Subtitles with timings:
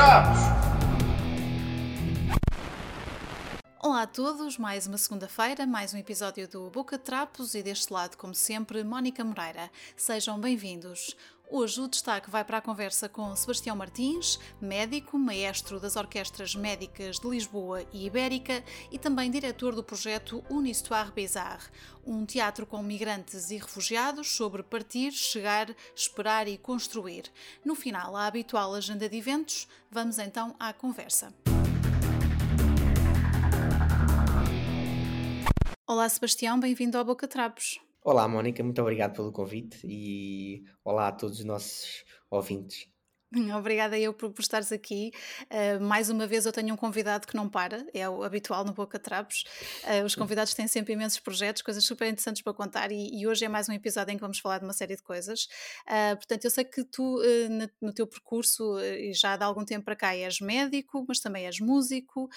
[0.00, 0.40] Trapos!
[3.78, 8.16] Olá a todos, mais uma segunda-feira, mais um episódio do Boca Trapos e deste lado,
[8.16, 9.70] como sempre, Mónica Moreira.
[9.94, 11.14] Sejam bem-vindos.
[11.52, 17.18] Hoje o destaque vai para a conversa com Sebastião Martins, médico, maestro das orquestras médicas
[17.18, 21.68] de Lisboa e Ibérica e também diretor do projeto Unistoire Bizarre,
[22.06, 27.24] um teatro com migrantes e refugiados sobre partir, chegar, esperar e construir.
[27.64, 31.34] No final, a habitual agenda de eventos, vamos então à conversa.
[35.84, 37.80] Olá Sebastião, bem-vindo ao Boca Trapos.
[38.02, 42.88] Olá, Mónica, muito obrigado pelo convite e olá a todos os nossos ouvintes.
[43.56, 45.12] Obrigada eu por, por estares aqui.
[45.44, 48.72] Uh, mais uma vez eu tenho um convidado que não para, é o habitual no
[48.72, 49.44] Boca Trapos.
[49.84, 53.44] Uh, os convidados têm sempre imensos projetos, coisas super interessantes para contar e, e, hoje
[53.44, 55.44] é mais um episódio em que vamos falar de uma série de coisas.
[55.86, 59.84] Uh, portanto, eu sei que tu, no, no, teu percurso, e já há algum tempo
[59.84, 62.28] para cá, és médico, mas também és músico,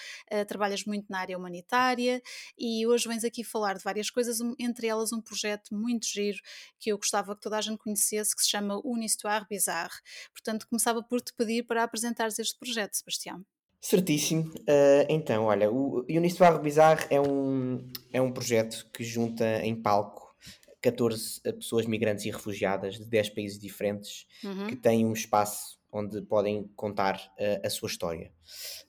[0.46, 2.22] trabalhas muito na área humanitária
[2.58, 6.38] e hoje vens aqui falar de várias coisas, entre elas um projeto muito giro
[6.78, 9.94] que eu gostava que toda a gente conhecesse, que se chama Unistoire Bizarre.
[10.32, 13.42] Portanto, começava por te pedir para apresentares este projeto, Sebastião.
[13.80, 14.50] Certíssimo.
[14.60, 20.34] Uh, então, olha, o Unistoire Bizarre é um, é um projeto que junta em palco
[20.82, 24.66] 14 pessoas migrantes e refugiadas de 10 países diferentes uhum.
[24.66, 28.32] que têm um espaço onde podem contar uh, a sua história.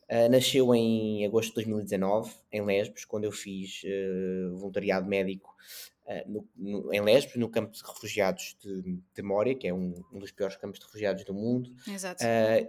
[0.09, 5.55] Uh, nasceu em agosto de 2019, em Lesbos, quando eu fiz uh, voluntariado médico
[6.27, 10.19] no, no, em Lesbos, no campo de refugiados de, de Mória, que é um, um,
[10.19, 11.73] dos piores campos de refugiados do mundo,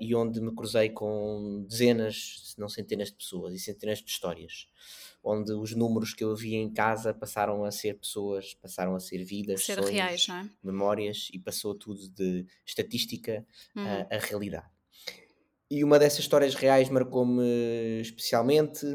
[0.00, 4.68] e onde me cruzei com dezenas, se não centenas de pessoas e centenas de histórias
[5.26, 9.24] onde os números que eu via em casa passaram a ser pessoas, passaram a ser
[9.24, 10.48] vidas, ser sonhos, reais, é?
[10.62, 13.84] memórias e passou tudo de estatística uhum.
[13.84, 14.66] a, a realidade.
[15.68, 18.86] E uma dessas histórias reais marcou-me especialmente.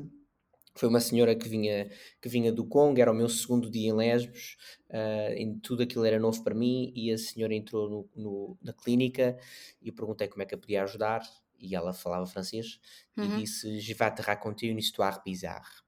[0.73, 1.89] Foi uma senhora que vinha,
[2.21, 4.55] que vinha do Congo, era o meu segundo dia em Lesbos,
[4.89, 6.91] uh, em tudo aquilo era novo para mim.
[6.95, 9.37] E a senhora entrou no, no, na clínica
[9.81, 11.21] e eu perguntei como é que a podia ajudar.
[11.59, 12.79] E ela falava francês
[13.15, 13.37] uhum.
[13.37, 15.81] e disse: Je vais te raconter une histoire bizarre.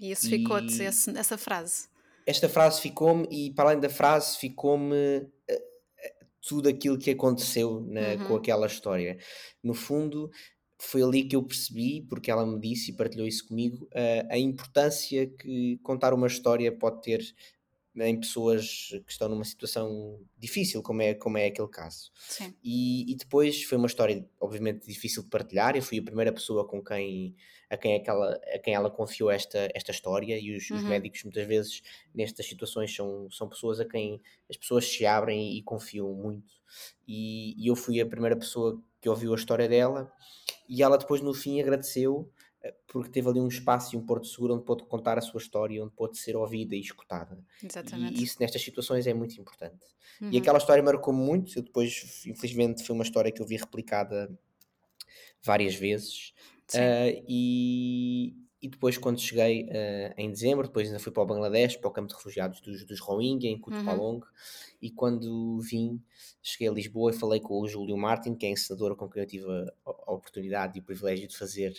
[0.00, 1.88] E isso ficou-te, essa frase?
[2.26, 5.66] Esta frase ficou-me, e para além da frase, ficou-me uh,
[6.46, 8.28] tudo aquilo que aconteceu na, uhum.
[8.28, 9.18] com aquela história.
[9.62, 10.30] No fundo,
[10.78, 14.38] foi ali que eu percebi, porque ela me disse e partilhou isso comigo, uh, a
[14.38, 17.34] importância que contar uma história pode ter
[18.04, 22.10] em pessoas que estão numa situação difícil, como é, como é aquele caso.
[22.62, 25.76] E, e, depois foi uma história, obviamente, difícil de partilhar.
[25.76, 27.34] Eu fui a primeira pessoa com quem,
[27.70, 30.76] a, quem aquela, a quem ela confiou esta, esta história, e os, uhum.
[30.76, 31.82] os, médicos, muitas vezes,
[32.14, 34.20] nestas situações, são, são pessoas a quem
[34.50, 36.52] as pessoas se abrem e confiam muito.
[37.08, 40.12] E, e eu fui a primeira pessoa que ouviu a história dela,
[40.68, 42.30] e ela depois, no fim, agradeceu
[42.88, 45.82] porque teve ali um espaço e um porto seguro onde pôde contar a sua história,
[45.82, 47.38] onde pôde ser ouvida e escutada.
[47.62, 48.20] Exatamente.
[48.20, 49.84] E isso nestas situações é muito importante.
[50.20, 50.30] Uhum.
[50.32, 51.58] E aquela história marcou-me muito.
[51.58, 54.36] Eu depois, infelizmente, foi uma história que eu vi replicada
[55.42, 56.32] várias vezes.
[56.74, 61.76] Uh, e, e depois, quando cheguei uh, em dezembro, depois ainda fui para o Bangladesh,
[61.76, 64.16] para o campo de refugiados dos, dos Rohingya, em Kutupalong.
[64.16, 64.22] Uhum.
[64.80, 66.02] E quando vim,
[66.42, 69.26] cheguei a Lisboa e falei com o Júlio Martin, que é ensinador com quem eu
[69.26, 71.74] tive a, a oportunidade e o privilégio de fazer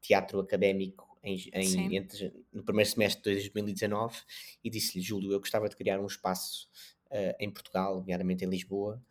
[0.00, 4.16] teatro académico em, em, entre, no primeiro semestre de 2019
[4.62, 6.68] e disse-lhe, Júlio, eu gostava de criar um espaço
[7.10, 9.02] uh, em Portugal, nomeadamente em Lisboa,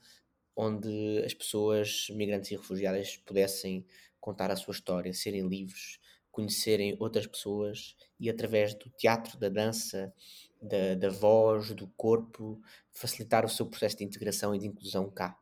[0.56, 3.86] onde as pessoas, migrantes e refugiadas, pudessem
[4.20, 6.00] contar a sua história, serem livres,
[6.36, 10.14] conhecerem outras pessoas e através do teatro, da dança,
[10.62, 15.40] da, da voz, do corpo, facilitar o seu processo de integração e de inclusão cá.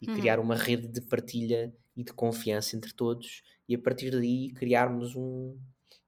[0.00, 0.16] E uhum.
[0.16, 5.16] criar uma rede de partilha e de confiança entre todos e a partir daí criarmos
[5.16, 5.58] um,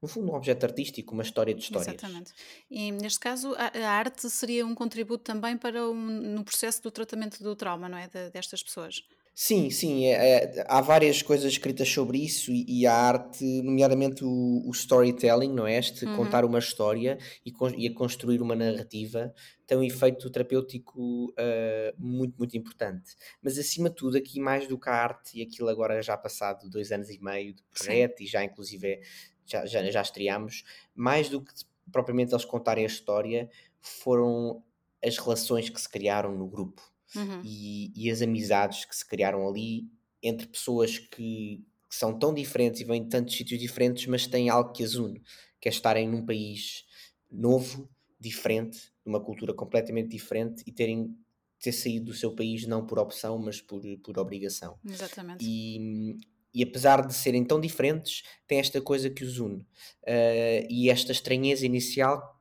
[0.01, 1.89] no fundo, um objeto artístico, uma história de histórias.
[1.89, 2.33] Exatamente.
[2.71, 6.91] E neste caso, a, a arte seria um contributo também para um, no processo do
[6.91, 8.07] tratamento do trauma, não é?
[8.07, 9.03] De, destas pessoas.
[9.41, 14.25] Sim, sim, é, é, há várias coisas escritas sobre isso e, e a arte, nomeadamente
[14.25, 15.79] o, o, storytelling, não é?
[15.79, 16.17] Este uhum.
[16.17, 19.33] contar uma história e, e, a construir uma narrativa
[19.65, 23.15] tem um efeito terapêutico uh, muito, muito importante.
[23.41, 26.69] Mas acima de tudo, aqui mais do que a arte, e aquilo agora já passado
[26.69, 28.25] dois anos e meio de projeto sim.
[28.25, 29.01] e já inclusive é,
[29.47, 30.65] já, já, já estreámos,
[30.97, 31.53] mais do que
[31.93, 33.49] propriamente eles contarem a história,
[33.81, 34.65] foram
[35.01, 36.83] as relações que se criaram no grupo
[37.15, 37.43] uhum.
[37.45, 39.89] e, e, as amizades que se criaram ali
[40.23, 44.49] entre pessoas que, que, são tão diferentes e vêm de tantos sítios diferentes, mas têm
[44.49, 45.23] algo que as une,
[45.61, 46.85] que é estarem num país
[47.31, 47.89] novo,
[48.19, 51.17] diferente, numa cultura completamente diferente e terem
[51.61, 54.79] ter saído do seu país não por opção, mas por, por obrigação.
[54.85, 55.45] Exatamente.
[55.45, 56.17] E,
[56.55, 59.61] e apesar de serem tão diferentes, tem esta coisa que os une.
[60.03, 62.38] Uh, e esta estranheza inicial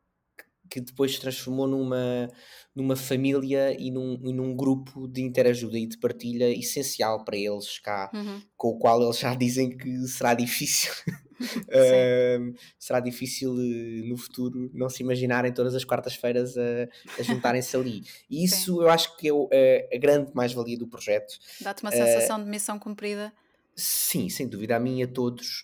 [0.69, 2.29] que depois se transformou numa,
[2.75, 7.79] numa família e num, e num grupo de interajuda e de partilha essencial para eles
[7.79, 8.41] cá, uhum.
[8.55, 10.91] com o qual eles já dizem que será difícil.
[11.39, 16.87] uh, será difícil uh, no futuro não se imaginarem todas as quartas-feiras a,
[17.19, 18.03] a juntarem-se ali.
[18.29, 18.81] E isso Sim.
[18.81, 21.33] eu acho que é, é a grande mais-valia do projeto.
[21.61, 23.33] Dá-te uma sensação uh, de missão cumprida.
[23.75, 25.63] Sim, sem dúvida, a mim e a todos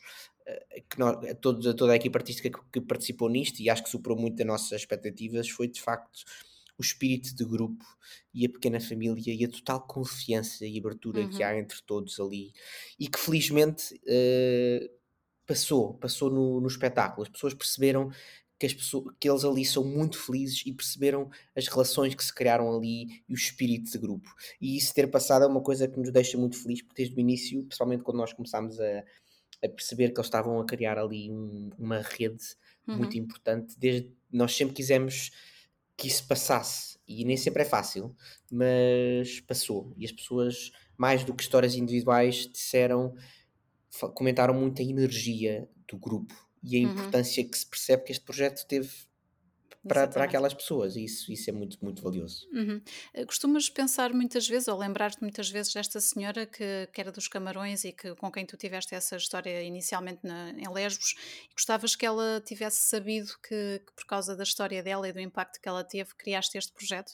[0.90, 3.84] que nós, a, todos, a toda a equipa artística que, que, participou nisto e acho
[3.84, 6.24] que superou muito as nossas expectativas foi de facto
[6.78, 7.86] o espírito de grupo
[8.34, 11.30] e a pequena família e a total confiança e abertura uhum.
[11.30, 12.54] que há entre todos ali
[13.00, 14.90] e que felizmente uh,
[15.46, 17.24] passou, passou no, no espetáculo.
[17.24, 18.12] As pessoas perceberam
[18.60, 22.34] que, as pessoas, que eles ali são muito felizes e perceberam as relações que se
[22.34, 24.30] criaram ali e o espírito de grupo.
[24.60, 27.20] E isso ter passado é uma coisa que nos deixa muito felizes, porque desde o
[27.20, 29.04] início, principalmente quando nós começámos a,
[29.64, 32.44] a perceber que eles estavam a criar ali um, uma rede
[32.88, 32.98] uhum.
[32.98, 33.76] muito importante.
[33.78, 35.32] Desde, nós sempre quisemos
[35.96, 38.16] que isso passasse e nem sempre é fácil,
[38.52, 39.94] mas passou.
[39.98, 43.16] E as pessoas, mais do que histórias individuais, disseram,
[44.14, 46.94] comentaram muito a energia do grupo e a uhum.
[46.94, 48.90] importância que se percebe que este projeto teve
[49.88, 52.48] para, para aquelas pessoas, e isso, isso é muito, muito valioso.
[52.52, 52.82] Uhum.
[53.14, 57.28] Eh, costumas pensar muitas vezes, ou lembrar-te muitas vezes desta senhora que, que era dos
[57.28, 61.16] Camarões e que, com quem tu tiveste essa história inicialmente na, em Lesbos,
[61.50, 65.20] e gostavas que ela tivesse sabido que, que, por causa da história dela e do
[65.20, 67.14] impacto que ela teve, criaste este projeto?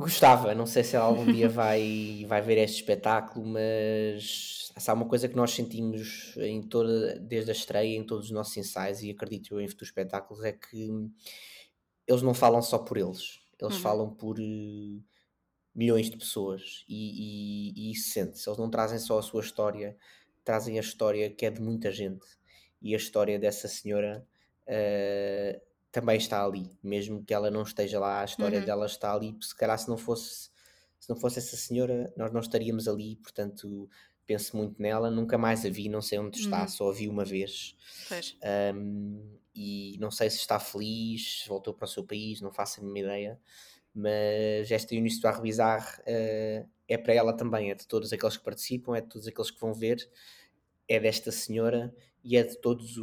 [0.00, 5.06] Gostava, não sei se ela algum dia vai, vai ver este espetáculo, mas há uma
[5.06, 9.10] coisa que nós sentimos em toda, desde a estreia, em todos os nossos ensaios, e
[9.10, 10.88] acredito eu em futuros espetáculos, é que
[12.06, 13.80] eles não falam só por eles, eles uhum.
[13.80, 15.04] falam por uh,
[15.74, 18.48] milhões de pessoas, e, e, e isso sente-se.
[18.48, 19.96] Eles não trazem só a sua história,
[20.42, 22.26] trazem a história que é de muita gente,
[22.80, 24.26] e a história dessa senhora.
[24.66, 28.64] Uh, também está ali, mesmo que ela não esteja lá, a história uhum.
[28.64, 30.50] dela está ali, se calhar se não fosse
[30.98, 33.88] se não fosse essa senhora, nós não estaríamos ali, portanto
[34.26, 36.68] penso muito nela, nunca mais a vi, não sei onde está, uhum.
[36.68, 37.74] só a vi uma vez
[38.74, 42.84] um, e não sei se está feliz, voltou para o seu país, não faço a
[42.84, 43.40] mínima ideia,
[43.92, 48.44] mas esta Início do Arbizar uh, é para ela também, é de todos aqueles que
[48.44, 50.08] participam, é de todos aqueles que vão ver,
[50.86, 52.96] é desta senhora e é de todas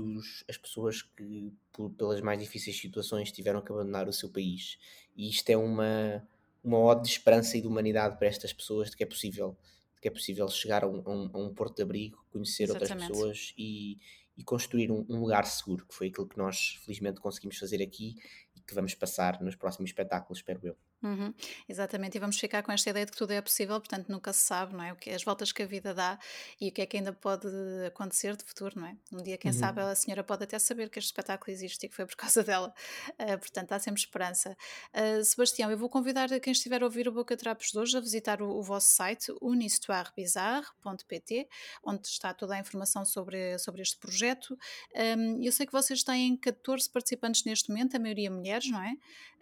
[0.48, 4.78] as pessoas que, por, pelas mais difíceis situações, tiveram que abandonar o seu país.
[5.16, 6.24] E isto é uma,
[6.64, 9.58] uma ode de esperança e de humanidade para estas pessoas, de que é possível,
[9.96, 12.64] de que é possível chegar a um, a um, a um porto de abrigo, conhecer
[12.64, 12.92] Exatamente.
[12.92, 13.98] outras pessoas e,
[14.38, 18.16] e construir um, um, lugar seguro, que foi aquilo que nós felizmente conseguimos fazer aqui
[18.56, 20.78] e que vamos passar nos próximos espetáculos, espero eu.
[21.04, 21.32] Uhum,
[21.70, 24.42] exatamente, e vamos ficar com esta ideia de que tudo é possível, portanto nunca se
[24.42, 24.92] sabe, não é?
[24.92, 26.18] O que, as voltas que a vida dá
[26.60, 27.48] e o que é que ainda pode
[27.86, 28.98] acontecer de futuro, não é?
[29.14, 29.58] Um dia, quem uhum.
[29.58, 32.44] sabe, a senhora pode até saber que este espetáculo existe e que foi por causa
[32.44, 32.74] dela,
[33.12, 34.58] uh, portanto há sempre esperança.
[34.92, 38.00] Uh, Sebastião, eu vou convidar quem estiver a ouvir o Boca Trapos de hoje a
[38.00, 41.48] visitar o, o vosso site, unistoirebizarre.pt,
[41.84, 44.58] onde está toda a informação sobre, sobre este projeto.
[44.96, 48.96] Um, eu sei que vocês têm 14 participantes neste momento, a maioria mulheres, não é?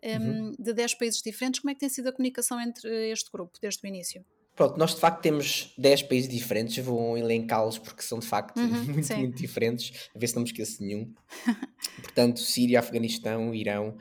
[0.06, 0.52] Um, uhum.
[0.60, 1.60] De 10 países diferentes.
[1.60, 4.24] Como é que tem sido a comunicação entre este grupo desde o início?
[4.56, 8.68] Pronto, nós de facto temos 10 países diferentes, vou elencá-los porque são de facto uhum,
[8.86, 9.16] muito, sim.
[9.16, 11.14] muito diferentes, a ver se não me esqueço de nenhum.
[12.02, 13.98] Portanto, Síria, Afeganistão, Irão,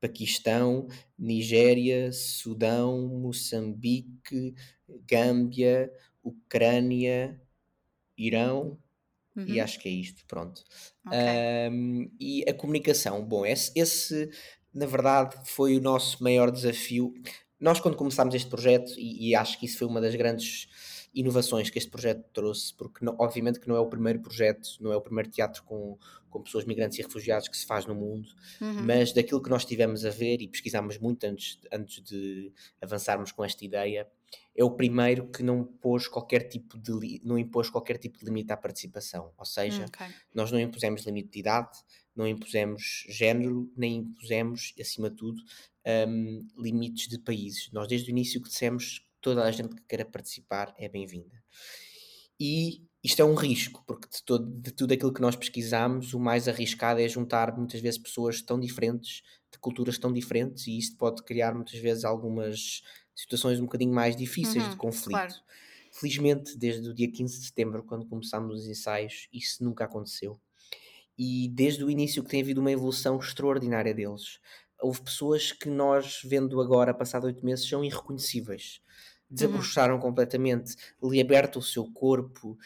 [0.00, 0.86] Paquistão,
[1.18, 4.54] Nigéria, Sudão, Moçambique,
[5.08, 5.90] Gâmbia,
[6.22, 7.40] Ucrânia,
[8.16, 8.78] Irão,
[9.34, 9.46] uhum.
[9.46, 10.62] e acho que é isto, pronto.
[11.06, 11.18] Okay.
[11.70, 14.30] Um, e a comunicação, bom, esse, esse
[14.74, 17.12] na verdade, foi o nosso maior desafio.
[17.60, 20.68] Nós, quando começámos este projeto, e, e acho que isso foi uma das grandes
[21.14, 24.92] inovações que este projeto trouxe, porque não, obviamente que não é o primeiro projeto, não
[24.92, 25.98] é o primeiro teatro com,
[26.30, 28.28] com pessoas migrantes e refugiados que se faz no mundo,
[28.60, 28.82] uhum.
[28.84, 33.44] mas daquilo que nós tivemos a ver e pesquisámos muito antes, antes de avançarmos com
[33.44, 34.08] esta ideia,
[34.54, 38.52] é o primeiro que não pôs qualquer tipo de não impôs qualquer tipo de limite
[38.52, 40.08] à participação, ou seja, okay.
[40.34, 41.78] nós não impusemos limite de idade,
[42.14, 45.42] não impusemos género, nem impusemos, acima de tudo,
[46.08, 47.70] um, limites de países.
[47.72, 51.42] Nós desde o início que dissemos que toda a gente que queira participar é bem-vinda.
[52.38, 56.20] E isto é um risco, porque de, todo, de tudo aquilo que nós pesquisamos, o
[56.20, 60.96] mais arriscado é juntar muitas vezes pessoas tão diferentes, de culturas tão diferentes, e isto
[60.96, 62.82] pode criar muitas vezes algumas
[63.14, 65.10] situações um bocadinho mais difíceis uhum, de conflito.
[65.10, 65.34] Claro.
[65.90, 70.40] Felizmente, desde o dia 15 de setembro, quando começámos os ensaios, isso nunca aconteceu
[71.18, 74.38] e desde o início que tem havido uma evolução extraordinária deles.
[74.80, 78.80] Houve pessoas que nós, vendo agora, passado oito meses, são irreconhecíveis.
[79.30, 80.00] desabrocharam uhum.
[80.00, 82.58] completamente, libertam o seu corpo,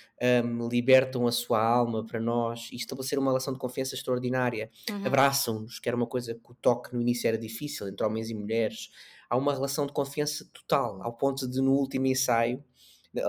[0.45, 4.71] um, libertam a sua alma para nós e estabeleceram uma relação de confiança extraordinária.
[4.91, 5.07] Uhum.
[5.07, 8.35] Abraçam-nos, que era uma coisa que o toque no início era difícil entre homens e
[8.35, 8.91] mulheres.
[9.29, 12.63] Há uma relação de confiança total, ao ponto de no último ensaio,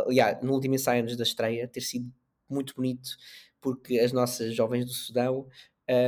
[0.06, 2.12] aliás, no último ensaio antes da estreia, ter sido
[2.50, 3.10] muito bonito,
[3.62, 5.48] porque as nossas jovens do Sudão,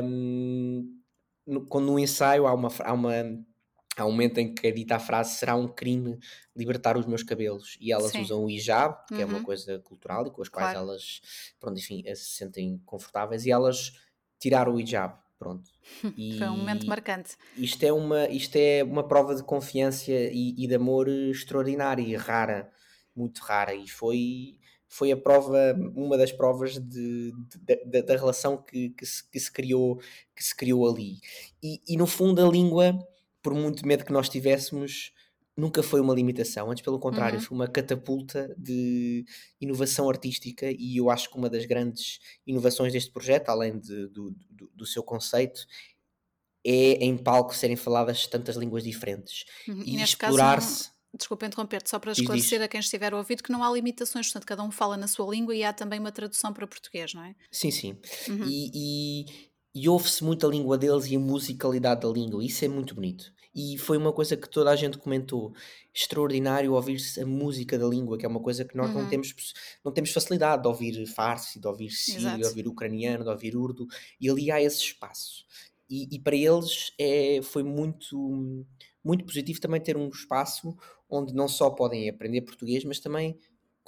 [0.03, 0.99] um,
[1.45, 3.13] no, quando no ensaio há uma, há uma
[3.97, 6.17] há um momento em que é dita a frase será um crime
[6.55, 8.21] libertar os meus cabelos e elas Sim.
[8.21, 9.21] usam o hijab, que uhum.
[9.21, 9.43] é uma uhum.
[9.43, 10.89] coisa cultural e com as quais claro.
[10.89, 11.21] elas,
[11.59, 13.93] pronto, enfim, se sentem confortáveis e elas
[14.39, 15.63] tiraram o hijab, pronto.
[16.15, 17.37] E Foi um momento marcante.
[17.57, 22.15] Isto é uma, isto é uma prova de confiança e, e de amor extraordinária e
[22.15, 22.69] rara,
[23.15, 24.59] muito rara e foi
[24.91, 27.31] foi a prova, uma das provas de,
[27.63, 30.01] de, de, da relação que, que, se, que, se, criou,
[30.35, 31.19] que se criou ali.
[31.61, 32.97] E, e no fundo a língua
[33.41, 35.13] por muito medo que nós tivéssemos,
[35.59, 37.45] nunca foi uma limitação, antes pelo contrário, uhum.
[37.45, 39.25] foi uma catapulta de
[39.59, 44.31] inovação artística e eu acho que uma das grandes inovações deste projeto, além de, do,
[44.49, 45.65] do, do, seu conceito,
[46.65, 49.83] é em palco serem faladas tantas línguas diferentes uhum.
[49.85, 50.89] e, e explorar-se.
[51.11, 54.45] Desculpa interromper-te, só para esclarecer a quem estiver a ouvir que não há limitações, portanto,
[54.45, 57.35] cada um fala na sua língua e há também uma tradução para português, não é?
[57.51, 57.97] Sim, sim.
[58.27, 58.45] Uhum.
[58.45, 59.25] E, e,
[59.73, 63.33] e ouve-se muito a língua deles e a musicalidade da língua, isso é muito bonito
[63.53, 65.53] e foi uma coisa que toda a gente comentou.
[65.93, 69.01] Extraordinário ouvir-se a música da língua, que é uma coisa que nós uhum.
[69.01, 69.33] não, temos,
[69.83, 73.87] não temos facilidade de ouvir farsi, de ouvir sírio, de ouvir ucraniano, de ouvir urdo,
[74.19, 75.45] e ali há esse espaço.
[75.89, 78.65] E, e para eles é, foi muito,
[79.03, 80.77] muito positivo também ter um espaço
[81.09, 83.35] onde não só podem aprender português, mas também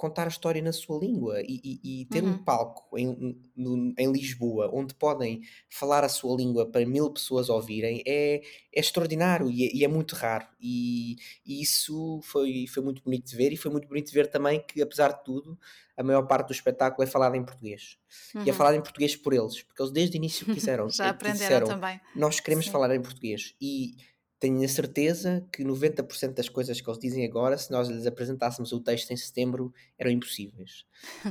[0.02, 2.30] contar a história na sua língua e, e, e ter uhum.
[2.30, 7.48] um palco em, no, em Lisboa onde podem falar a sua língua para mil pessoas
[7.48, 8.42] ouvirem é,
[8.74, 11.14] é extraordinário e é, e é muito raro e,
[11.46, 14.82] isso foi, foi muito bonito de ver e foi muito bonito de ver também que
[14.82, 15.56] apesar de tudo
[15.96, 17.96] a maior parte do espetáculo é falada em português
[18.34, 18.42] uhum.
[18.42, 18.58] e é uhum.
[18.58, 22.00] falada em português por eles porque eles desde o início quiseram já aprenderam disseram, também
[22.16, 22.72] nós queremos Sim.
[22.72, 23.94] falar em português e
[24.42, 28.72] tenho a certeza que 90% das coisas que eles dizem agora, se nós lhes apresentássemos
[28.72, 30.84] o texto em setembro, eram impossíveis.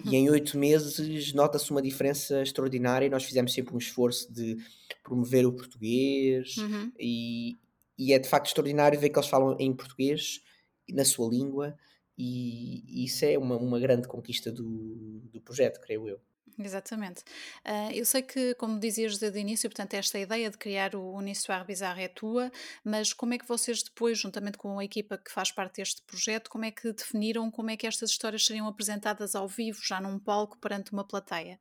[0.06, 3.10] e em oito meses nota-se uma diferença extraordinária.
[3.10, 4.56] Nós fizemos sempre um esforço de
[5.04, 6.90] promover o português uhum.
[6.98, 7.60] e,
[7.98, 10.42] e, é de facto extraordinário ver que eles falam em português,
[10.90, 11.78] na sua língua,
[12.18, 16.22] e, e isso é uma, uma grande conquista do, do projeto, creio eu.
[16.60, 17.22] Exatamente.
[17.66, 21.14] Uh, eu sei que, como dizias desde o início, portanto, esta ideia de criar o
[21.16, 22.52] Unissoir Bizarre é tua,
[22.84, 26.50] mas como é que vocês depois, juntamente com a equipa que faz parte deste projeto,
[26.50, 30.20] como é que definiram como é que estas histórias seriam apresentadas ao vivo, já num
[30.20, 31.60] palco, perante uma plateia?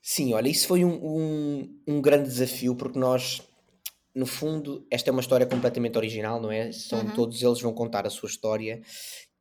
[0.00, 3.42] Sim, olha, isso foi um, um, um grande desafio, porque nós,
[4.14, 6.72] no fundo, esta é uma história completamente original, não é?
[6.72, 7.14] São, uhum.
[7.14, 8.80] Todos eles vão contar a sua história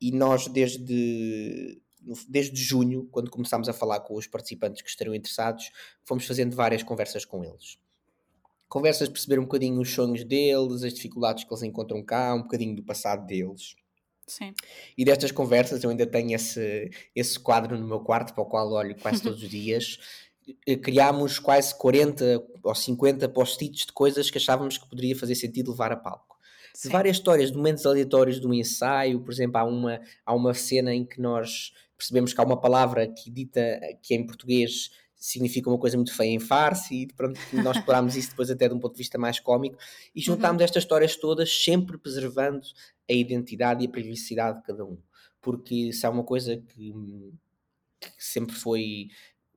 [0.02, 1.82] e nós, desde
[2.28, 5.72] desde junho, quando começámos a falar com os participantes que estariam interessados,
[6.06, 7.78] fomos fazendo várias conversas com eles.
[8.70, 12.42] Conversas de perceber um bocadinho os sonhos deles, as dificuldades que eles encontram cá, um
[12.42, 13.76] bocadinho do passado deles.
[14.28, 14.54] Sim.
[14.98, 18.70] E destas conversas eu ainda tenho esse, esse quadro no meu quarto para o qual
[18.74, 19.98] olho quase todos os dias.
[20.82, 25.92] Criámos quase 40 ou 50 post-its de coisas que achávamos que poderia fazer sentido levar
[25.92, 26.38] a palco.
[26.84, 30.94] De várias histórias, de momentos aleatórios do ensaio, por exemplo, há uma, há uma cena
[30.94, 35.80] em que nós percebemos que há uma palavra que dita que em português significa uma
[35.80, 38.94] coisa muito feia em farsi e pronto, nós explorámos isso depois até de um ponto
[38.94, 39.78] de vista mais cómico
[40.16, 40.66] e juntámos uhum.
[40.66, 42.62] estas histórias todas sempre preservando
[43.10, 44.98] a identidade e a privacidade de cada um
[45.42, 46.94] porque se há uma coisa que,
[48.00, 49.08] que sempre foi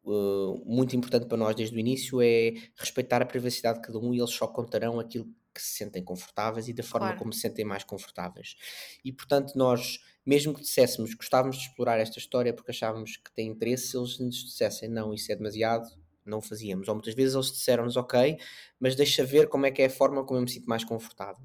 [0.05, 4.15] uh, muito importante para nós desde o início é respeitar a privacidade de cada um
[4.15, 7.19] e eles só contarão aquilo que se sentem confortáveis e da forma claro.
[7.19, 8.57] como se sentem mais confortáveis
[9.05, 13.49] e portanto nós mesmo que disséssemos gostávamos de explorar esta história porque achávamos que tem
[13.49, 15.89] interesse, se eles nos dissessem não, isso é demasiado,
[16.25, 16.89] não fazíamos.
[16.89, 18.39] Ou muitas vezes eles disseram-nos ok,
[18.79, 21.45] mas deixa ver como é que é a forma como eu me sinto mais confortável.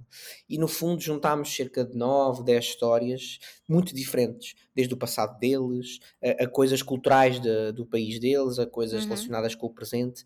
[0.50, 6.00] E no fundo juntámos cerca de 9, 10 histórias muito diferentes, desde o passado deles,
[6.24, 9.10] a, a coisas culturais de, do país deles, a coisas uhum.
[9.10, 10.24] relacionadas com o presente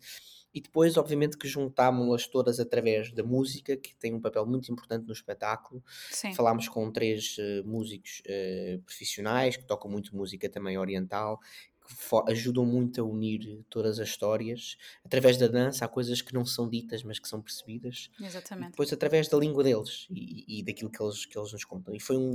[0.52, 5.06] e depois, obviamente, que juntámos-las todas através da música, que tem um papel muito importante
[5.06, 5.82] no espetáculo.
[6.10, 6.34] Sim.
[6.34, 11.40] Falámos com três uh, músicos uh, profissionais que tocam muito música também oriental,
[11.86, 14.76] que ajudam muito a unir todas as histórias.
[15.04, 18.10] Através da dança, há coisas que não são ditas, mas que são percebidas.
[18.20, 18.68] Exatamente.
[18.68, 21.94] E depois, através da língua deles e, e daquilo que eles, que eles nos contam.
[21.94, 22.34] E foi um,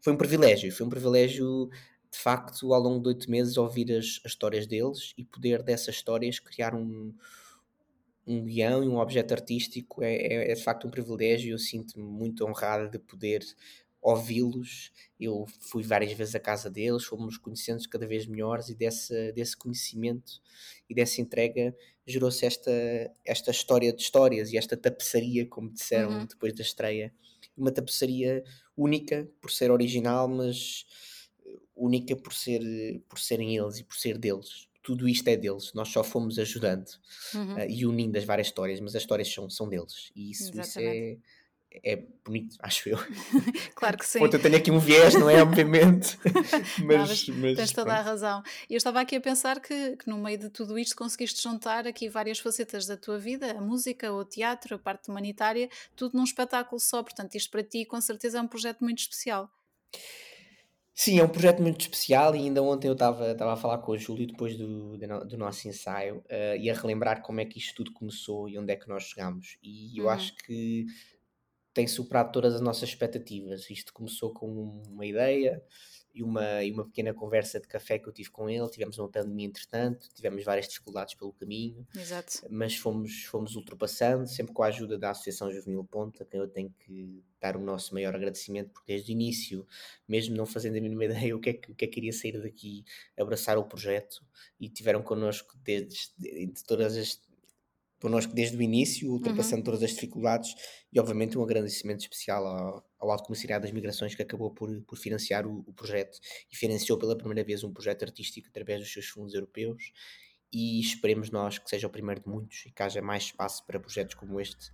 [0.00, 1.70] foi um privilégio, foi um privilégio
[2.10, 5.96] de facto, ao longo de oito meses, ouvir as, as, histórias deles e poder dessas
[5.96, 7.12] histórias criar um,
[8.26, 11.52] um guião e um objeto artístico é, é, é, de facto um privilégio.
[11.52, 13.44] Eu sinto-me muito honrado de poder
[14.02, 14.92] ouvi-los.
[15.18, 19.56] Eu fui várias vezes à casa deles, fomos conhecendo cada vez melhores e desse, desse
[19.56, 20.40] conhecimento
[20.88, 21.74] e dessa entrega
[22.06, 22.70] gerou-se esta,
[23.24, 26.26] esta história de histórias e esta tapeçaria, como disseram uhum.
[26.26, 27.12] depois da estreia.
[27.56, 28.44] Uma tapeçaria
[28.76, 30.86] única por ser original, mas
[31.74, 32.60] única por, ser,
[33.08, 34.68] por serem eles e por ser deles.
[34.86, 36.86] Tudo isto é deles, nós só fomos ajudando
[37.34, 37.56] uhum.
[37.56, 40.12] uh, e unindo as várias histórias, mas as histórias são, são deles.
[40.14, 41.16] E isso, isso é,
[41.82, 42.96] é bonito, acho eu.
[43.74, 44.20] claro que sim.
[44.20, 45.42] Ponto, eu tenho aqui um viés, não é?
[45.42, 46.16] Obviamente.
[46.86, 47.98] mas, não, mas, tens toda pronto.
[47.98, 48.42] a razão.
[48.70, 51.84] E eu estava aqui a pensar que, que, no meio de tudo isto conseguiste juntar
[51.84, 56.22] aqui várias facetas da tua vida, a música, o teatro, a parte humanitária, tudo num
[56.22, 57.02] espetáculo só.
[57.02, 59.50] Portanto, isto para ti com certeza é um projeto muito especial.
[60.98, 63.98] Sim, é um projeto muito especial e ainda ontem eu estava a falar com o
[63.98, 67.92] Júlio depois do, do, nosso ensaio uh, e a relembrar como é que isto tudo
[67.92, 69.58] começou e onde é que nós chegamos.
[69.62, 70.10] E eu uhum.
[70.10, 70.86] acho que
[71.74, 73.68] tem superado todas as nossas expectativas.
[73.68, 75.62] Isto começou com uma ideia
[76.16, 78.66] e uma, e uma pequena conversa de café que eu tive com ele.
[78.70, 82.46] Tivemos uma pandemia entretanto, tivemos várias dificuldades pelo caminho, Exato.
[82.48, 86.48] mas fomos, fomos ultrapassando, sempre com a ajuda da Associação Juvenil Ponta, a quem eu
[86.48, 89.66] tenho que dar o nosso maior agradecimento, porque desde o início,
[90.08, 92.12] mesmo não fazendo a mínima ideia o que é que, o que, é que iria
[92.14, 92.82] sair daqui,
[93.18, 94.24] abraçar o projeto
[94.58, 97.20] e tiveram connosco desde, de todas as
[98.00, 99.64] connosco desde o início, ultrapassando uhum.
[99.64, 100.54] todas as dificuldades
[100.92, 104.98] e obviamente um agradecimento especial ao, ao Alto Comissariado das Migrações que acabou por, por
[104.98, 106.18] financiar o, o, projeto
[106.50, 109.92] e financiou pela primeira vez um projeto artístico através dos seus fundos europeus.
[110.52, 113.80] E esperemos nós que seja o primeiro de muitos e que haja mais espaço para
[113.80, 114.70] projetos como este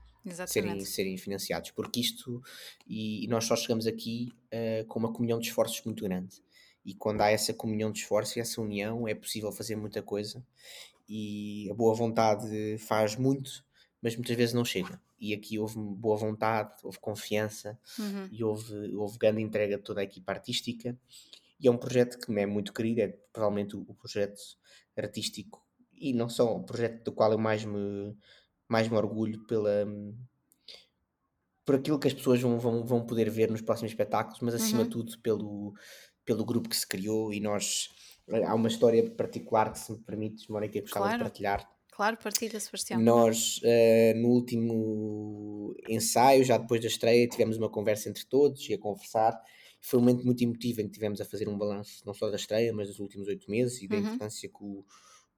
[0.46, 2.42] serem, serem financiados, porque isto
[2.86, 6.42] e, e nós só chegamos aqui uh, com uma comunhão de esforços muito grande.
[6.84, 10.44] E quando há essa comunhão de esforços e essa união é possível fazer muita coisa
[11.08, 13.64] e a boa vontade faz muito,
[14.00, 15.00] mas muitas vezes não chega.
[15.20, 18.28] E aqui houve boa vontade, houve confiança uhum.
[18.30, 20.98] e houve, houve grande entrega de toda a equipa artística.
[21.60, 24.40] E é um projeto que me é muito querido, é provavelmente o, o projeto
[24.96, 28.16] artístico e não só o projeto do qual eu mais me,
[28.68, 29.86] mais me orgulho pela,
[31.64, 34.80] por aquilo que as pessoas vão, vão, vão poder ver nos próximos espetáculos, mas acima
[34.80, 34.84] uhum.
[34.84, 35.74] de tudo pelo,
[36.24, 37.88] pelo grupo que se criou e nós
[38.46, 41.18] há uma história particular que, se me permites, Mónica, gostava claro.
[41.18, 41.72] de partilhar.
[41.92, 43.00] Claro, partilha, Sebastião.
[43.00, 48.74] Nós, uh, no último ensaio, já depois da estreia, tivemos uma conversa entre todos e
[48.74, 49.38] a conversar.
[49.80, 52.36] Foi um momento muito emotivo em que tivemos a fazer um balanço, não só da
[52.36, 54.02] estreia, mas dos últimos oito meses e da uhum.
[54.02, 54.84] importância que o,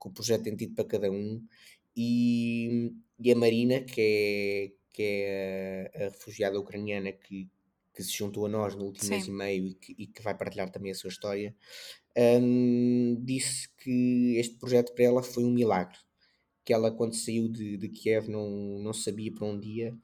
[0.01, 1.44] que o projeto tem tido para cada um.
[1.97, 7.49] E, e a Marina, que é, que é a, a refugiada ucraniana que,
[7.94, 9.11] que se juntou a nós no último Sim.
[9.11, 11.55] mês e meio e que, e que, vai partilhar também a sua história,
[12.16, 15.98] um, disse que este projeto para ela foi um milagre.
[16.64, 19.98] Que ela, quando saiu de, de Kiev, não, não sabia para onde ia,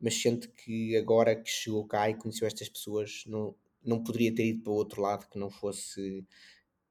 [0.00, 4.46] mas sente que agora que chegou cá e conheceu estas pessoas, não, não poderia ter
[4.46, 6.26] ido para o outro lado que não fosse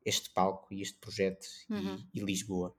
[0.05, 1.97] este palco e este projeto uhum.
[2.13, 2.75] e, e, Lisboa.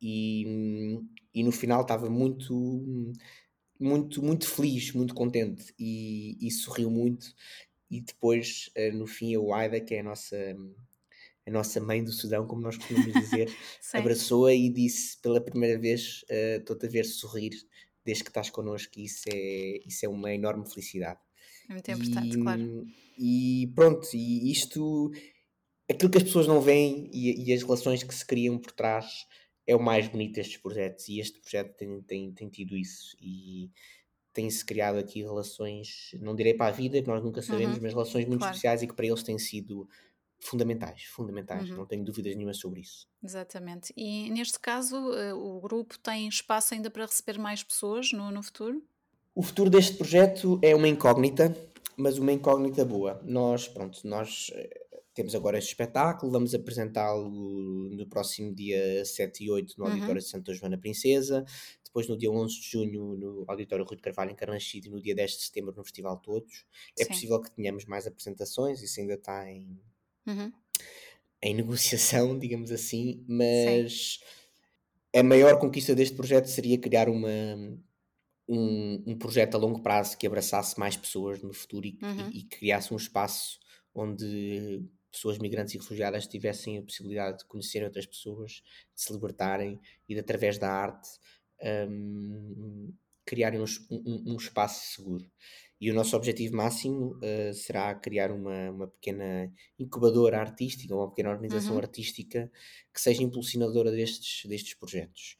[0.00, 0.98] E,
[1.34, 3.12] e no final estava muito,
[3.78, 7.34] muito, muito feliz, muito contente e, e sorriu muito.
[7.90, 10.56] E depois, eh, no fim, a Waida, que é a nossa
[11.46, 13.52] a nossa mãe do Sudão, como nós costumamos dizer,
[13.92, 17.52] abraçou-a e disse pela primeira vez: uh, Estou-te a ver sorrir
[18.04, 21.20] desde que estás connosco, e isso é, isso é uma enorme felicidade.
[21.68, 22.86] É muito importante, e, claro.
[23.18, 25.10] E pronto, e isto,
[25.88, 29.26] aquilo que as pessoas não veem e, e, as relações que se criam por trás
[29.66, 33.16] é o mais bonito destes projetos, e este projeto tem, tem, tem tido isso.
[33.20, 33.70] E
[34.32, 37.82] tem-se criado aqui relações, não direi para a vida, que nós nunca sabemos, uhum.
[37.82, 38.54] mas relações muito claro.
[38.54, 39.88] especiais e que para eles têm sido
[40.42, 41.76] fundamentais, fundamentais, uhum.
[41.76, 43.08] não tenho dúvidas nenhuma sobre isso.
[43.22, 43.92] Exatamente.
[43.96, 48.42] E neste caso, uh, o grupo tem espaço ainda para receber mais pessoas no, no
[48.42, 48.82] futuro?
[49.34, 51.56] O futuro deste projeto é uma incógnita,
[51.96, 53.22] mas uma incógnita boa.
[53.24, 54.80] Nós, pronto, nós eh,
[55.14, 59.92] temos agora este espetáculo, vamos apresentá-lo no próximo dia 7 e 8 no uhum.
[59.92, 61.44] Auditório de Santa Joana Princesa,
[61.84, 65.00] depois no dia 11 de junho no Auditório Rui de Carvalho em Carnaxide e no
[65.00, 66.66] dia 10 de setembro no Festival Todos.
[66.98, 67.10] É Sim.
[67.10, 69.78] possível que tenhamos mais apresentações, isso ainda está em,
[70.26, 70.52] Uhum.
[71.42, 74.20] em negociação, digamos assim, mas
[75.12, 75.20] Sim.
[75.20, 77.28] a maior conquista deste projeto seria criar uma,
[78.48, 82.30] um, um projeto a longo prazo que abraçasse mais pessoas no futuro e, uhum.
[82.30, 83.58] e, e criasse um espaço
[83.94, 88.62] onde pessoas migrantes e refugiadas tivessem a possibilidade de conhecer outras pessoas,
[88.94, 91.08] de se libertarem e de, através da arte,
[91.88, 92.92] um,
[93.24, 95.30] criarem um, um, um, espaço seguro.
[95.82, 101.30] E o nosso objetivo máximo uh, será criar uma, uma pequena incubadora artística, uma pequena
[101.30, 101.80] organização uhum.
[101.80, 102.48] artística
[102.94, 105.36] que seja impulsionadora destes, destes projetos.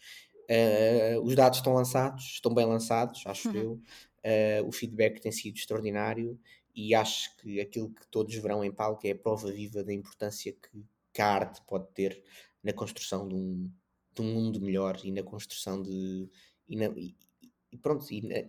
[0.51, 3.55] Uh, os dados estão lançados, estão bem lançados, acho uhum.
[3.55, 3.73] eu.
[3.75, 6.37] Uh, o feedback tem sido extraordinário
[6.75, 10.53] e acho que aquilo que todos verão em palco é a prova viva da importância
[10.53, 12.21] que, que a arte pode ter
[12.65, 13.71] na construção de um,
[14.13, 16.29] de um mundo melhor e na construção de.
[16.69, 17.15] E, na, e,
[17.71, 18.43] e pronto, e na,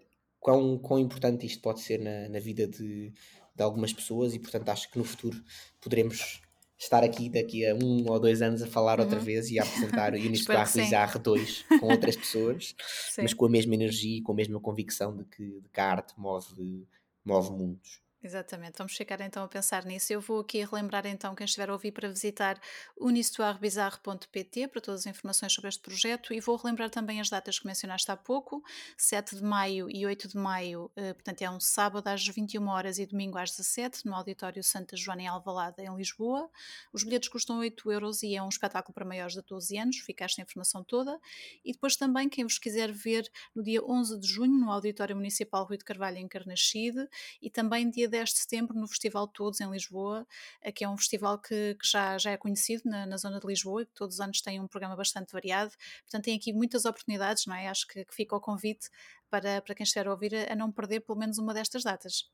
[0.44, 3.14] quão, quão importante isto pode ser na, na vida de,
[3.56, 5.42] de algumas pessoas, e portanto acho que no futuro
[5.80, 6.42] poderemos
[6.78, 9.06] estar aqui daqui a um ou dois anos a falar uhum.
[9.06, 12.76] outra vez e a apresentar o Unisquar Bizarre 2 com outras pessoas,
[13.18, 15.92] mas com a mesma energia e com a mesma convicção de que, de que a
[15.92, 16.86] arte move,
[17.24, 18.03] move mundos.
[18.26, 20.14] Exatamente, vamos ficar então a pensar nisso.
[20.14, 22.58] Eu vou aqui relembrar então quem estiver a ouvir para visitar
[22.98, 27.68] unistoirebizarre.pt para todas as informações sobre este projeto e vou relembrar também as datas que
[27.68, 28.64] mencionaste há pouco,
[28.98, 32.98] 7 de maio e 8 de maio, eh, portanto é um sábado às 21 horas
[32.98, 36.50] e domingo às 17 no Auditório Santa Joana em Alvalade, em Lisboa.
[36.94, 40.24] Os bilhetes custam 8 euros e é um espetáculo para maiores de 12 anos, fica
[40.24, 41.20] esta informação toda.
[41.66, 45.66] E depois também quem vos quiser ver no dia 11 de junho no Auditório Municipal
[45.66, 47.06] Rui de Carvalho em Carnaxide
[47.42, 50.26] e também dia 10 de setembro no Festival Todos em Lisboa,
[50.62, 53.48] eh, que é um festival que, que já, já é conhecido na, na, zona de
[53.48, 55.72] Lisboa e que todos os anos tem um programa bastante variado.
[56.04, 57.68] Portanto, tem aqui muitas oportunidades, não é?
[57.68, 58.90] Acho que, que fica o convite
[59.30, 62.30] para, para quem estiver a ouvir a, a não perder pelo menos uma destas datas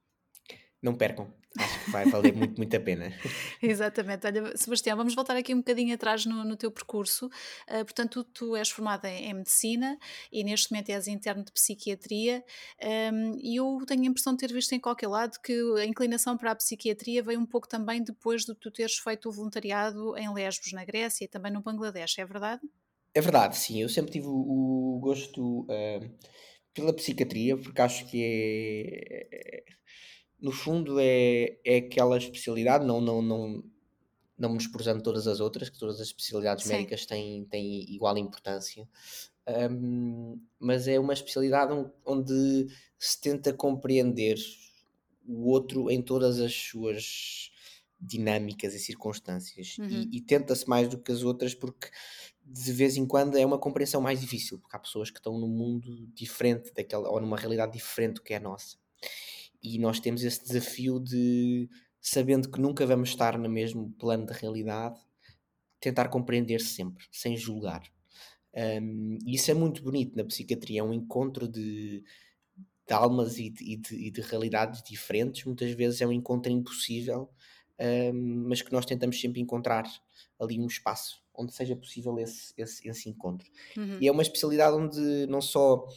[0.82, 1.32] não percam.
[1.58, 3.12] Acho que vai valer muito, muito a pena.
[3.62, 4.26] Exatamente.
[4.26, 7.26] Olha, Sebastião, vamos voltar aqui um bocadinho atrás no, no teu percurso.
[7.68, 9.98] Uh, portanto, tu, tu, és formada em, em, medicina
[10.32, 12.44] e neste momento és interno de psiquiatria.
[13.12, 16.38] Um, e eu tenho a impressão de ter visto em qualquer lado que a inclinação
[16.38, 20.32] para a psiquiatria veio um pouco também depois de tu teres feito o voluntariado em
[20.32, 22.62] Lesbos, na Grécia e também no Bangladesh, é verdade?
[23.14, 23.82] É verdade, sim.
[23.82, 26.12] Eu sempre tive o, o gosto uh,
[26.74, 29.80] pela psiquiatria porque acho que é
[30.42, 33.64] no fundo é, é aquela especialidade, não, não, não,
[34.38, 36.74] não menosprezando todas as outras, que todas as especialidades Sim.
[36.74, 38.88] médicas têm, têm igual importância,
[39.72, 41.74] um, mas é uma especialidade
[42.06, 44.38] onde se tenta compreender
[45.28, 47.52] o outro em todas as suas
[48.00, 49.88] dinâmicas e circunstâncias uhum.
[49.88, 51.90] e, e tenta-se mais do que as outras porque
[52.46, 55.50] de vez em quando é uma compreensão mais difícil porque há pessoas que estão num
[55.50, 58.78] mundo diferente daquela ou numa realidade diferente do que é a nossa
[59.62, 61.70] e nós temos esse desafio de,
[62.00, 65.00] sabendo que nunca vamos estar no mesmo plano de realidade,
[65.80, 67.84] tentar compreender sempre, sem julgar.
[68.82, 72.04] Um, isso é muito bonito na psiquiatria, é um encontro de,
[72.88, 75.46] de almas e de, e, de, e de, realidades diferentes.
[75.46, 77.30] Muitas vezes é um encontro impossível,
[77.80, 79.86] um, mas que nós tentamos sempre encontrar
[80.40, 83.50] ali um espaço onde seja possível esse, esse, esse encontro.
[83.78, 83.98] Uhum.
[84.02, 85.88] E é uma especialidade onde não só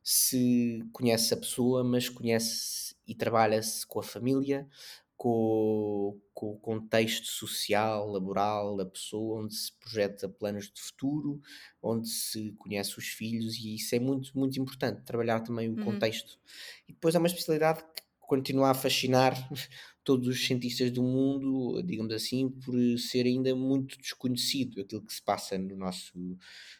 [0.00, 4.68] se conhece a pessoa, mas conhece e trabalha-se com a família,
[5.16, 11.40] com, com, o contexto social, laboral da pessoa, onde se projeta planos de futuro,
[11.82, 15.84] onde se conhece os filhos, e isso é muito, muito importante, trabalhar também o uhum.
[15.84, 16.38] contexto.
[16.86, 19.34] E depois é uma especialidade que continua a fascinar
[20.04, 25.22] todos os cientistas do mundo, digamos assim, por ser ainda muito desconhecido aquilo que se
[25.22, 26.16] passa no nosso,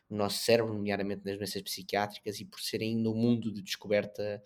[0.09, 4.43] no nosso cérebro, nomeadamente nas doenças psiquiátricas, e por ser ainda um mundo de descoberta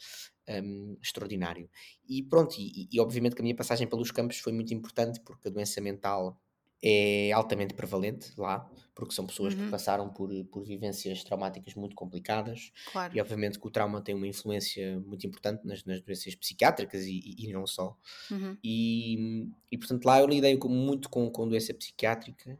[0.51, 1.69] um, extraordinário.
[2.09, 5.49] E pronto, e, e, obviamente que a minha passagem pelos campos foi muito importante porque
[5.49, 6.41] a doença mental
[6.83, 9.65] é altamente prevalente lá, porque são pessoas uhum.
[9.65, 13.15] que passaram por, por vivências traumáticas muito complicadas claro.
[13.15, 17.37] e obviamente que o trauma tem uma influência muito importante nas, nas doenças psiquiátricas e,
[17.39, 17.97] e, não só.
[18.31, 18.57] Uhum.
[18.65, 22.59] E, e portanto lá eu lidei com, muito com, com doença psiquiátrica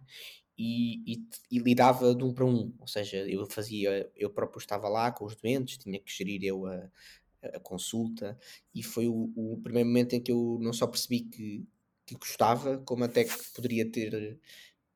[0.63, 4.91] e, e, e, lidava de um para um, ou seja, eu fazia, eu próprio estava
[4.91, 6.91] lá com os doentes, tinha que gerir eu a,
[7.43, 8.39] a consulta,
[8.75, 11.67] e foi o, o, primeiro momento em que eu não só percebi que,
[12.07, 14.39] que gostava, como até que poderia ter,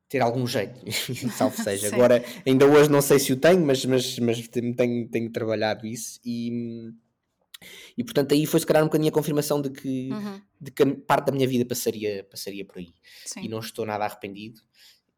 [0.09, 0.81] ter algum jeito,
[1.37, 1.95] salvo seja.
[1.95, 6.21] Agora, ainda hoje não sei se o tenho, mas, mas, mas tenho, tenho trabalhado isso
[6.25, 6.93] e.
[7.97, 10.43] E portanto aí foi se calhar um bocadinho a confirmação de que, uhum.
[10.61, 12.93] de que parte da minha vida passaria, passaria por aí.
[13.25, 13.41] Sim.
[13.41, 14.61] E não estou nada arrependido.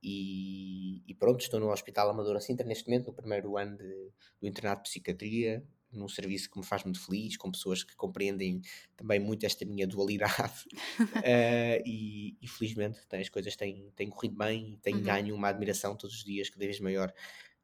[0.01, 4.47] E, e, pronto, estou no Hospital Amadora Sintra neste momento, no primeiro ano de, do
[4.47, 8.61] internato de psiquiatria, num serviço que me faz muito feliz, com pessoas que compreendem
[8.97, 10.65] também muito esta minha dualidade
[11.01, 15.03] uh, e, e, felizmente as coisas têm, têm corrido bem e tenho uhum.
[15.05, 17.13] ganho uma admiração todos os dias cada vez maior,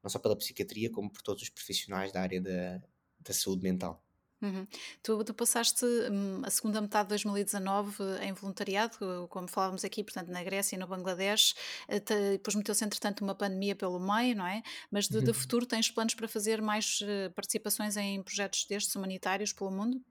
[0.03, 2.83] não só pela psiquiatria como por todos os profissionais da área da,
[3.21, 4.03] da saúde mental.
[4.43, 4.67] Uhum.
[5.03, 10.29] Tu, tu, passaste hum, a segunda metade de 2019 em voluntariado, como falávamos aqui, portanto,
[10.31, 11.55] na Grécia e no Bangladesh.
[11.89, 12.01] Eh,
[12.33, 14.63] depois meteu-se, entretanto, uma pandemia pelo meio, não é?
[14.91, 15.35] Mas de, de uhum.
[15.35, 20.03] futuro tens planos para fazer mais eh, participações em projetos destes humanitários pelo mundo?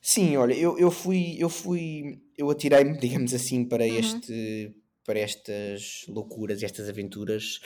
[0.00, 3.98] Sim, olha, eu, eu fui, eu fui, eu atirei-me, digamos assim, para uhum.
[3.98, 7.60] este, para estas loucuras, estas aventuras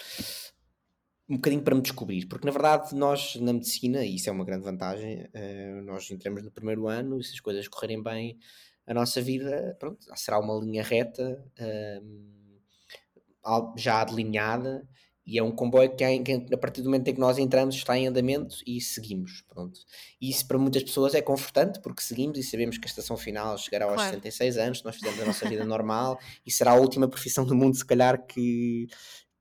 [1.28, 4.44] um bocadinho para me descobrir, porque na verdade nós na medicina, e isso é uma
[4.44, 8.38] grande vantagem, uh, nós entramos no primeiro ano e se as coisas correrem bem,
[8.86, 12.26] a nossa vida pronto, será uma linha reta, uh,
[13.76, 14.86] já delineada,
[15.26, 18.06] e é um comboio que, a partir do momento em que nós entramos está em
[18.06, 19.80] andamento e seguimos, pronto.
[20.20, 23.58] E isso para muitas pessoas é confortante porque seguimos e sabemos que a estação final
[23.58, 24.14] chegará aos claro.
[24.14, 27.76] 66 anos, nós fizemos a nossa vida normal e será a última profissão do mundo
[27.76, 28.86] se calhar que,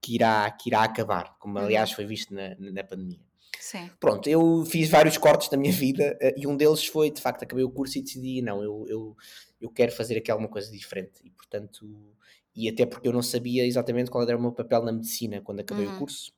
[0.05, 1.65] que, irá, que irá acabar, como uhum.
[1.65, 3.19] aliás foi visto na, na pandemia.
[3.59, 3.89] Sim.
[3.99, 7.41] Pronto, eu fiz vários cortes da minha vida uh, e um deles foi, de facto,
[7.41, 9.17] acabei o curso e decidi, não, eu, eu,
[9.59, 12.15] eu quero fazer aqui alguma coisa diferente e portanto
[12.55, 15.61] e até porque eu não sabia exatamente qual era o meu papel na medicina quando
[15.61, 15.95] acabei uhum.
[15.95, 16.31] o curso,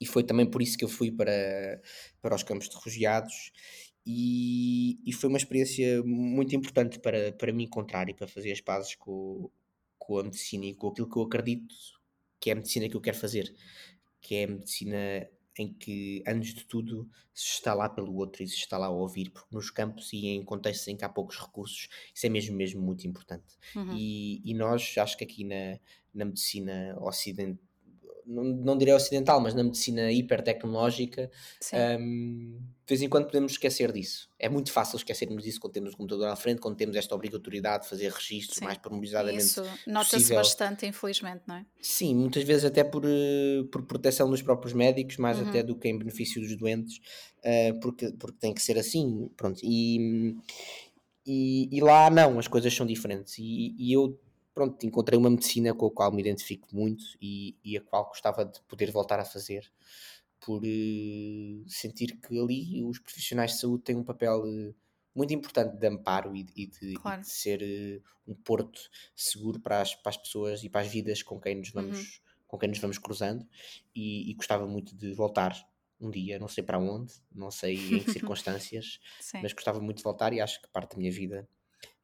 [0.00, 1.80] e foi também por isso que eu fui para,
[2.22, 3.52] para os campos de refugiados.
[4.06, 8.60] E, e foi uma experiência muito importante para, para me encontrar e para fazer as
[8.60, 9.50] pazes com,
[9.98, 11.74] com a medicina e com aquilo que eu acredito
[12.40, 13.54] que é a medicina que eu quero fazer,
[14.20, 18.46] que é a medicina em que, antes de tudo, se está lá pelo outro e
[18.46, 21.36] se está lá a ouvir, porque nos campos e em contextos em que há poucos
[21.36, 23.56] recursos, isso é mesmo, mesmo muito importante.
[23.74, 23.96] Uhum.
[23.96, 25.78] E, e nós, acho que aqui na,
[26.14, 27.67] na medicina ocidental,
[28.28, 31.30] não, não direi ocidental, mas na medicina hipertecnológica,
[31.98, 34.28] um, de vez em quando podemos esquecer disso.
[34.38, 37.84] É muito fácil esquecermos disso quando temos o computador à frente, quando temos esta obrigatoriedade
[37.84, 38.64] de fazer registros Sim.
[38.64, 39.44] mais pormenorizadamente.
[39.44, 41.66] Isso nota-se bastante, infelizmente, não é?
[41.80, 45.48] Sim, muitas vezes até por, eh, por proteção dos próprios médicos, mais uhum.
[45.48, 46.98] até do que em benefício dos doentes,
[47.38, 49.30] uh, porque, porque tem que ser assim.
[49.36, 49.60] Pronto.
[49.62, 50.36] E,
[51.26, 53.38] e, e lá não, as coisas são diferentes.
[53.38, 54.18] E, e eu
[54.58, 58.44] pronto, encontrei uma medicina com a qual me identifico muito e, e a qual gostava
[58.44, 59.70] de poder voltar a fazer,
[60.40, 64.74] por uh, sentir que ali os profissionais de saúde têm um papel uh,
[65.14, 67.20] muito importante de amparo e, e, de, claro.
[67.20, 68.80] e de, ser uh, um porto
[69.14, 72.22] seguro para as, para as pessoas e para as vidas com quem nos vamos, uhum.
[72.48, 73.46] com quem nos vamos cruzando
[73.94, 75.54] e, e gostava muito de voltar
[76.00, 78.98] um dia, não sei para onde, não sei em que circunstâncias,
[79.40, 81.48] mas gostava muito de voltar e acho que parte da minha vida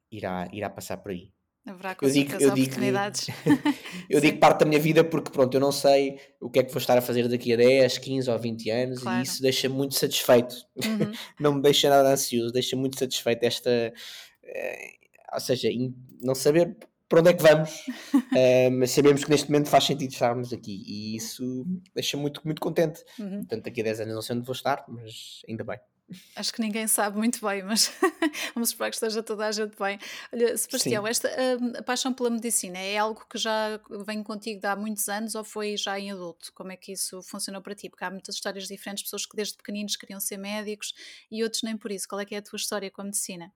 [0.08, 1.34] irá, irá passar por aí.
[1.66, 3.26] Haverá eu digo, eu oportunidades.
[3.26, 3.36] Digo,
[4.10, 6.70] eu digo parte da minha vida porque, pronto, eu não sei o que é que
[6.70, 9.20] vou estar a fazer daqui a 10, 15 ou 20 anos claro.
[9.20, 10.54] e isso deixa-me muito satisfeito.
[10.76, 11.12] Uhum.
[11.40, 13.70] não me deixa nada ansioso, deixa-me muito satisfeito esta.
[14.42, 14.90] Eh,
[15.32, 15.68] ou seja,
[16.20, 16.76] não saber
[17.08, 20.82] para onde é que vamos, uh, mas sabemos que neste momento faz sentido estarmos aqui
[20.86, 23.04] e isso deixa-me muito, muito contente.
[23.18, 23.38] Uhum.
[23.38, 25.78] Portanto, daqui a 10 anos não sei onde vou estar, mas ainda bem.
[26.36, 27.90] Acho que ninguém sabe muito bem, mas
[28.54, 29.98] vamos esperar que esteja toda a gente bem.
[30.32, 31.10] Olha, Sebastião, Sim.
[31.10, 35.34] esta a, a paixão pela medicina é algo que já vem contigo há muitos anos
[35.34, 36.52] ou foi já em adulto?
[36.52, 37.88] Como é que isso funcionou para ti?
[37.88, 40.92] Porque há muitas histórias diferentes, pessoas que desde pequeninos queriam ser médicos
[41.30, 42.06] e outros nem por isso.
[42.06, 43.52] Qual é que é a tua história com a medicina?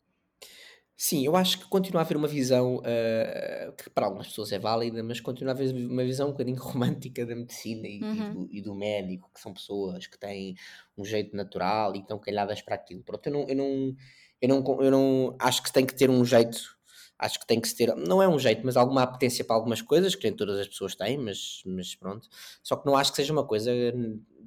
[1.00, 4.58] Sim, eu acho que continua a haver uma visão uh, que para algumas pessoas é
[4.58, 8.12] válida, mas continua a haver uma visão um bocadinho romântica da medicina e, uhum.
[8.12, 10.56] e, do, e, do, médico, que são pessoas que têm
[10.96, 13.04] um jeito natural e estão calhadas para aquilo.
[13.04, 13.96] Pronto, eu não, eu não,
[14.42, 16.76] eu não, eu não acho que tem que ter um jeito
[17.18, 19.82] acho que tem que se ter, não é um jeito, mas alguma apetência para algumas
[19.82, 22.28] coisas, que nem todas as pessoas têm, mas, mas pronto.
[22.62, 23.72] Só que não acho que seja uma coisa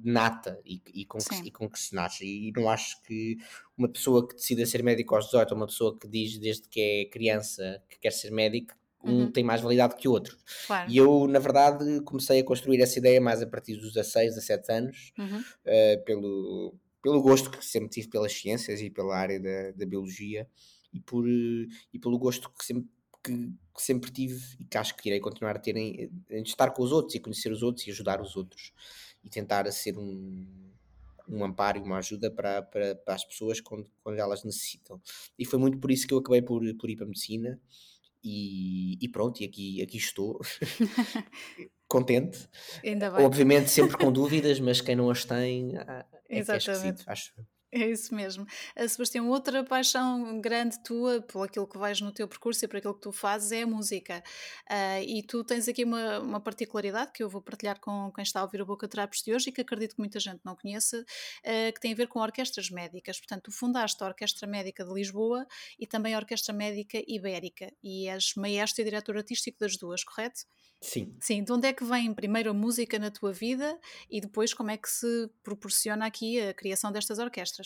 [0.02, 2.24] nata e, e, com, que, e com que se nasce.
[2.24, 3.36] E não acho que
[3.76, 6.80] uma pessoa que decida ser médico aos 18 ou uma pessoa que diz desde que
[6.80, 9.32] é criança que quer ser médico, um uhum.
[9.32, 10.36] tem mais validade que o outro.
[10.66, 10.90] Claro.
[10.90, 14.72] E eu, na verdade, comecei a construir essa ideia mais a partir dos 16, 17
[14.72, 15.40] anos, uhum.
[15.40, 20.48] uh, pelo, pelo gosto que sempre tive pelas ciências e pela área da, da biologia
[20.92, 22.90] e, por, e pelo gosto que sempre,
[23.22, 26.70] que, que, sempre tive e que acho que irei continuar a ter em, em, estar
[26.70, 28.72] com os outros e conhecer os outros e ajudar os outros
[29.24, 30.46] e tentar ser um,
[31.28, 35.00] um amparo e uma ajuda para, para, para as pessoas quando, quando elas necessitam.
[35.38, 37.60] E foi muito por isso que eu acabei por, por ir para a medicina.
[38.24, 40.40] E, e, pronto, e aqui, aqui estou,
[41.88, 42.48] contente.
[43.24, 46.42] Obviamente sempre com dúvidas, mas quem não as tem ah, é, é
[47.06, 47.34] acho.
[47.82, 48.46] É isso mesmo.
[48.86, 52.94] Sebastião, outra paixão grande tua, por aquilo que vais no teu percurso e por aquilo
[52.94, 54.22] que tu fazes, é a música.
[54.70, 58.40] Uh, e tu tens aqui uma, uma particularidade que eu vou partilhar com quem está
[58.40, 61.00] a ouvir o Boca Trapos de hoje e que acredito que muita gente não conheça,
[61.00, 63.18] uh, que tem a ver com orquestras médicas.
[63.18, 65.46] Portanto, tu fundaste a Orquestra Médica de Lisboa
[65.78, 70.42] e também a Orquestra Médica Ibérica e és maestro e diretor artístico das duas, correto?
[70.82, 71.16] Sim.
[71.20, 73.78] Sim, de onde é que vem primeiro a música na tua vida
[74.10, 77.61] e depois como é que se proporciona aqui a criação destas orquestras?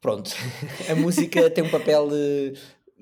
[0.00, 0.30] Pronto,
[0.90, 2.08] a música tem um papel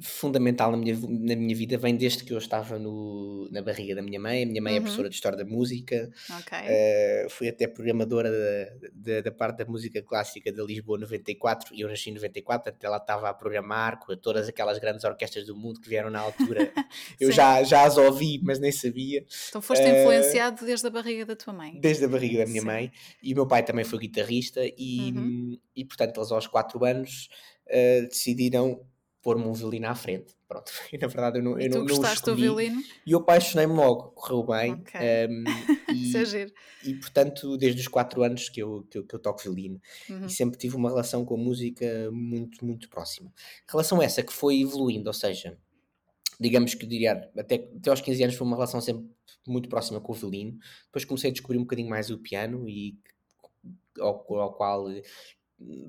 [0.03, 4.03] fundamental na minha, na minha vida vem desde que eu estava no, na barriga da
[4.03, 4.43] minha mãe.
[4.43, 4.83] A minha mãe é Uhum.
[4.83, 6.59] professora de História da Música, Ok.
[6.61, 11.81] eh, fui até programadora da, da, da parte da música clássica da Lisboa 94 e
[11.83, 15.57] eu nasci em 94, até ela estava a programar com todas aquelas grandes orquestras do
[15.57, 16.73] mundo que vieram na altura.
[17.21, 21.25] eu já, já as ouvi, mas nem sabia, Então foste eh, influenciado desde a barriga
[21.27, 21.79] da tua mãe.
[21.81, 22.67] desde a barriga da minha Sim.
[22.67, 22.93] mãe.
[23.23, 25.59] E o meu pai também foi guitarrista, e, Uhum.
[25.77, 27.29] e portanto, eles aos 4 anos
[27.69, 28.85] eh, decidiram
[29.23, 30.35] pôr-me um violino à frente.
[30.49, 32.43] Pronto, e na verdade eu não, E eu tu não, não gostaste do escolhi.
[32.43, 32.83] violino?
[33.07, 34.73] E eu apaixonei-me logo, correu bem.
[34.73, 35.01] Ok.
[35.01, 35.45] ehm,
[35.95, 36.47] Isso é
[36.85, 39.81] e, e portanto, desde os 4 anos que eu, que eu, que eu toco violino
[40.11, 40.27] Uhum.
[40.27, 43.33] e sempre tive uma relação com a música muito, muito próxima.
[43.69, 45.57] Relação essa que foi evoluindo, ou seja,
[46.41, 49.07] digamos que diria, até, até aos 15 anos foi uma relação sempre
[49.47, 50.59] muito próxima com o violino.
[50.87, 52.99] Depois comecei a descobrir um bocadinho mais o piano e
[54.01, 54.87] ao, ao qual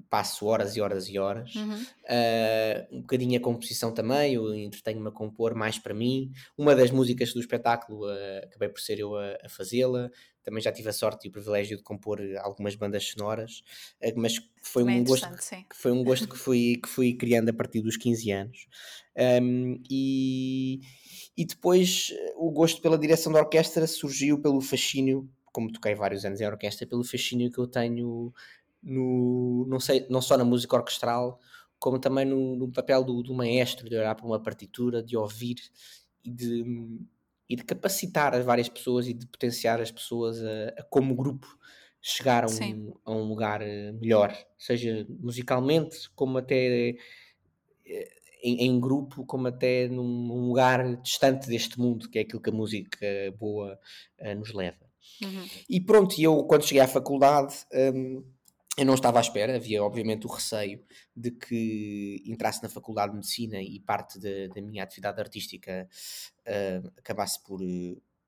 [0.10, 1.56] passo horas e horas e horas.
[1.56, 1.82] Uhum.
[1.82, 6.32] Uh, um bocadinho a composição também, eu entretenho-me a compor mais para mim.
[6.58, 10.10] Uma das músicas do espetáculo uh, acabei por ser eu a, a fazê-la.
[10.44, 13.64] Também já tive a sorte e o privilégio de compor algumas bandas sonoras,
[14.02, 15.66] uh, mas foi Também é um gosto sim.
[15.70, 18.68] que foi um gosto que fui, que fui criando a partir dos 15 anos.
[19.42, 20.82] Um, e,
[21.38, 26.42] e depois o gosto pela direção da orquestra surgiu pelo fascínio, como toquei vários anos
[26.42, 28.34] em orquestra, pelo fascínio que eu tenho
[28.84, 31.40] no, não, sei, não só na música orquestral,
[31.80, 35.58] como também no, no papel do, do maestro, de olhar para uma partitura, de ouvir
[36.24, 37.00] e de,
[37.50, 41.48] e de capacitar as várias pessoas e de potenciar as pessoas a, a como grupo
[42.02, 46.98] chegar a um, a um lugar eh, melhor, seja musicalmente, como até
[47.86, 48.08] eh,
[48.44, 52.50] em, em grupo, como até num, num lugar distante deste mundo, que é aquilo que
[52.50, 53.08] a música
[53.40, 53.80] boa
[54.18, 54.86] eh, nos leva.
[55.24, 55.46] Uhum.
[55.70, 58.24] E pronto, eu quando cheguei à faculdade, hum,
[58.78, 60.84] eu não estava à espera, havia obviamente o receio
[61.16, 65.88] de que entrasse na faculdade de medicina e parte da, da minha atividade artística
[66.48, 67.60] uh, acabasse por,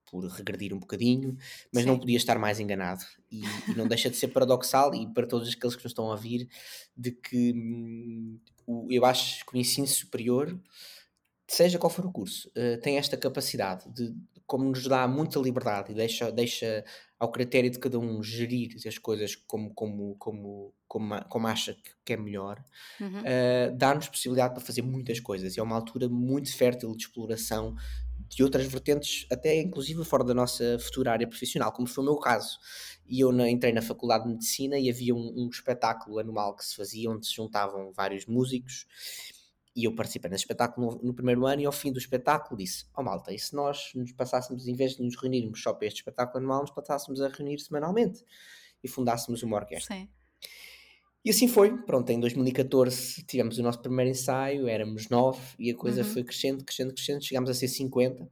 [0.05, 1.36] por regredir um bocadinho,
[1.73, 1.89] mas Sim.
[1.89, 3.03] não podia estar mais enganado.
[3.31, 6.12] E, e não deixa de ser paradoxal, e para todos aqueles que nos estão a
[6.12, 6.47] ouvir,
[6.95, 10.60] de que hum, o, eu acho que o ensino superior,
[11.47, 15.91] seja qual for o curso, uh, tem esta capacidade de, como nos dá muita liberdade
[15.91, 16.84] e deixa, deixa
[17.19, 22.13] ao critério de cada um gerir as coisas como, como, como, como, como acha que
[22.13, 22.63] é melhor,
[22.99, 23.25] Uhum.
[23.25, 25.58] uh, dá-nos possibilidade para fazer muitas coisas.
[25.58, 27.75] É uma altura muito fértil de exploração
[28.27, 32.17] de outras vertentes, até inclusive fora da nossa futura área profissional, como foi o meu
[32.17, 32.58] caso.
[33.08, 36.65] E eu na, entrei na Faculdade de Medicina e havia um, um espetáculo anual que
[36.65, 38.86] se fazia, onde se juntavam vários músicos
[39.75, 42.85] e eu participei nesse espetáculo no, no, primeiro ano e ao fim do espetáculo disse,
[42.95, 45.88] ó oh, malta, e se nós nos passássemos, em vez de nos reunirmos só para
[45.88, 48.23] este espetáculo anual, nos passássemos a reunir semanalmente
[48.83, 49.95] e fundássemos uma orquestra.
[49.95, 50.09] Sim.
[51.25, 55.75] E assim foi, pronto, em 2014 tivemos o nosso primeiro ensaio, éramos nove e a
[55.75, 56.07] coisa Uhum.
[56.07, 58.29] foi crescendo, crescendo, crescendo, chegámos a ser 50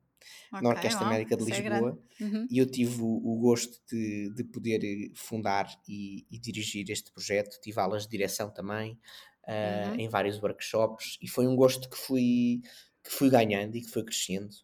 [0.52, 1.98] na Ok, Orquestra uau, Médica de é Lisboa grande.
[2.22, 2.48] Uhum.
[2.52, 7.12] e eu tive o, o gosto de, de poder eh, fundar e, e dirigir este
[7.12, 9.00] projeto, tive aulas de direção também,
[9.48, 10.00] uh, Uhum.
[10.00, 12.62] em vários workshops e foi um gosto que fui,
[13.04, 14.56] que fui ganhando e que foi crescendo.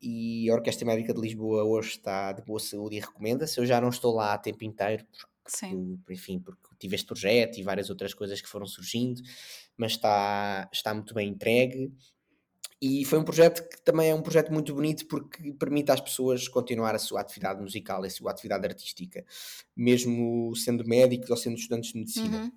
[0.00, 3.58] E a Orquestra Médica de Lisboa hoje está de boa saúde e recomenda-se.
[3.58, 5.04] Eu já não estou lá a tempo inteiro,
[5.42, 9.20] porque, enfim, porque tive este projeto e várias outras coisas que foram surgindo,
[9.76, 11.92] mas está, está muito bem entregue.
[12.80, 16.46] E foi um projeto que também é um projeto muito bonito porque permite às pessoas
[16.46, 19.24] continuar a sua atividade musical, a sua atividade artística,
[19.74, 22.42] mesmo sendo médicos ou sendo estudantes de medicina.
[22.42, 22.52] Uhum.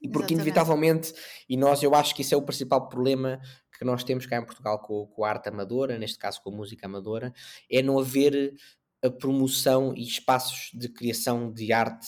[0.00, 0.32] E porque Exatamente.
[0.34, 1.14] inevitavelmente,
[1.48, 3.40] e nós eu acho que isso é o principal problema
[3.78, 6.56] que nós temos cá em Portugal com, com a arte amadora, neste caso com a
[6.56, 7.32] música amadora,
[7.70, 8.54] é não haver
[9.04, 12.06] a promoção e espaços de criação de arte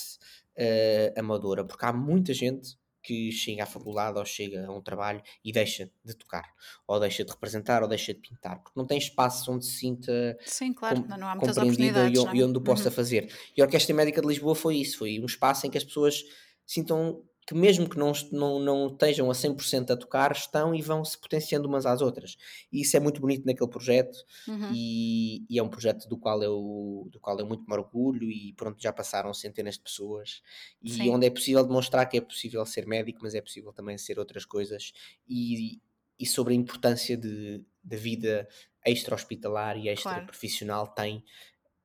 [0.56, 5.22] eh, amadora, porque há muita gente que chega à faculdade ou chega a um trabalho
[5.44, 6.44] e deixa de tocar,
[6.86, 10.36] ou deixa de representar, ou deixa de pintar, porque não tem espaço onde se sinta
[10.44, 12.36] Sim, claro, com- não há muitas compreendida e, não é?
[12.36, 12.94] e onde o possa Uhum.
[12.94, 13.32] fazer.
[13.56, 16.22] E a Orquestra Médica de Lisboa foi isso, foi um espaço em que as pessoas
[16.66, 21.04] sintam que mesmo que não, não, não estejam a 100% a tocar, estão e vão
[21.04, 22.36] se potenciando umas às outras.
[22.72, 24.84] E isso é muito bonito naquele projeto Uhum.
[24.84, 28.52] e, e é um projeto do qual, eu, do qual eu muito me orgulho e
[28.52, 30.42] pronto, já passaram centenas de pessoas
[30.80, 31.10] e Sim.
[31.10, 34.44] onde é possível demonstrar que é possível ser médico, mas é possível também ser outras
[34.44, 34.92] coisas
[35.28, 35.80] e,
[36.20, 38.46] e sobre a importância de, da vida
[38.86, 41.24] extra-hospitalar e extra-profissional tem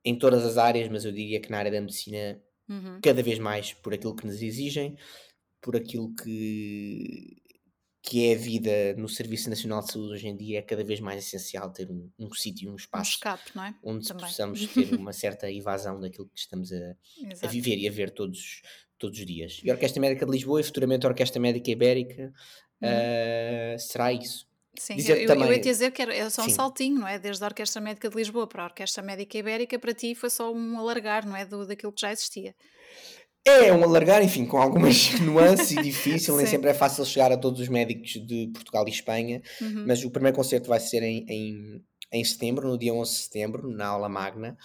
[0.04, 3.04] em todas as áreas, mas eu diria que na área da medicina Uhum.
[3.04, 4.98] cada vez mais por aquilo que nos exigem,
[5.66, 7.42] por aquilo que,
[8.04, 11.00] que é a vida no Serviço Nacional de Saúde hoje em dia, é cada vez
[11.00, 13.76] mais essencial ter um, um sítio, um Um espaço escape, não é?
[13.84, 14.28] onde Também.
[14.28, 16.96] possamos ter uma certa evasão daquilo que estamos a,
[17.42, 18.62] a viver e a ver todos,
[19.00, 19.60] todos os dias.
[19.64, 22.32] E a Orquestra Médica de Lisboa e futuramente a Orquestra Médica Ibérica
[22.82, 22.90] Uhum.
[22.90, 24.46] ah, será isso.
[24.78, 25.48] Sim, dizer eu, também...
[25.48, 26.52] eu ia te dizer que era, é só um Sim.
[26.52, 27.18] saltinho, não é?
[27.18, 30.54] Desde a Orquestra Médica de Lisboa para a Orquestra Médica Ibérica, para ti foi só
[30.54, 31.46] um alargar, não é?
[31.46, 32.54] Do, daquilo que já existia.
[33.48, 37.38] É um alargar, enfim, com algumas nuances e difícil, nem sempre é fácil chegar a
[37.38, 39.86] todos os médicos de Portugal e Espanha, uhum.
[39.88, 43.70] mas o primeiro concerto vai ser em, em, em setembro, no dia 11 de setembro,
[43.70, 44.58] na aula magna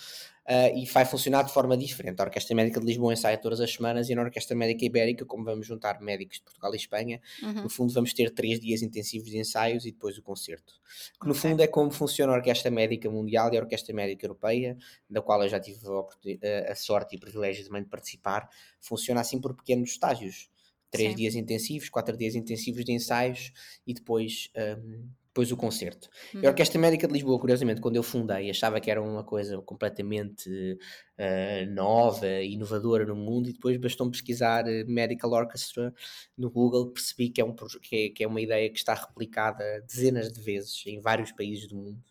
[0.50, 2.20] uh, e vai funcionar de forma diferente.
[2.20, 5.44] A Orquestra Médica de Lisboa ensaia todas as semanas e na Orquestra Médica Ibérica, como
[5.44, 7.62] vamos juntar médicos de Portugal e Espanha, uhum.
[7.62, 10.74] no fundo vamos ter três dias intensivos de ensaios e depois o concerto.
[11.20, 11.50] Que no okay.
[11.50, 14.76] fundo é como funciona a Orquestra Médica Mundial e a Orquestra Médica Europeia,
[15.08, 18.48] da qual eu já tive a, a sorte e o privilégio também de participar.
[18.80, 20.50] Funciona assim por pequenos estágios
[20.90, 21.16] três Sim.
[21.16, 23.52] dias intensivos, quatro dias intensivos de ensaios
[23.86, 25.08] e depois um,
[25.40, 26.08] depois o concerto.
[26.34, 26.40] Hum.
[26.44, 30.48] a Orquestra Médica de Lisboa, curiosamente, quando eu fundei, achava que era uma coisa completamente
[30.50, 35.94] uh, nova, inovadora no mundo, e depois bastou pesquisar eh, Medical Orchestra
[36.36, 39.64] no Google, percebi que é, um, que, é, que é uma ideia que está replicada
[39.86, 42.02] dezenas de vezes em vários países do mundo.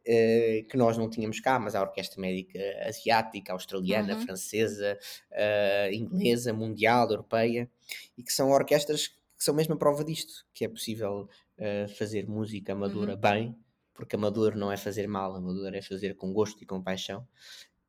[0.00, 4.22] Uh, que nós não tínhamos cá, mas a orquestra médica asiática, australiana, uhum.
[4.22, 4.98] francesa,
[5.30, 7.70] uh, inglesa, mundial, europeia,
[8.18, 9.12] e que são orquestras
[9.42, 11.28] que são mesmo a prova disto, que é possível
[11.58, 13.20] uh, fazer música amadora uhum.
[13.20, 13.56] bem,
[13.94, 17.26] porque amador não é fazer mal, amador é fazer com gosto e com paixão,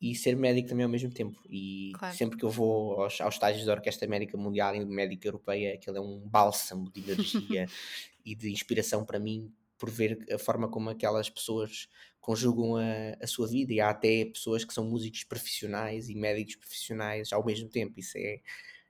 [0.04, 1.40] e ser médico também ao mesmo tempo.
[1.50, 2.16] E claro.
[2.16, 5.98] sempre que eu vou aos, aos estágios da Orquestra Médica Mundial e Médica Europeia, aquele
[5.98, 7.68] é um bálsamo de energia
[8.26, 11.88] e de inspiração para mim, por ver a forma como aquelas pessoas
[12.20, 12.84] conjugam a,
[13.22, 13.72] a sua vida.
[13.72, 17.98] E há até pessoas que são músicos profissionais e médicos profissionais ao mesmo tempo.
[17.98, 18.42] Isso é.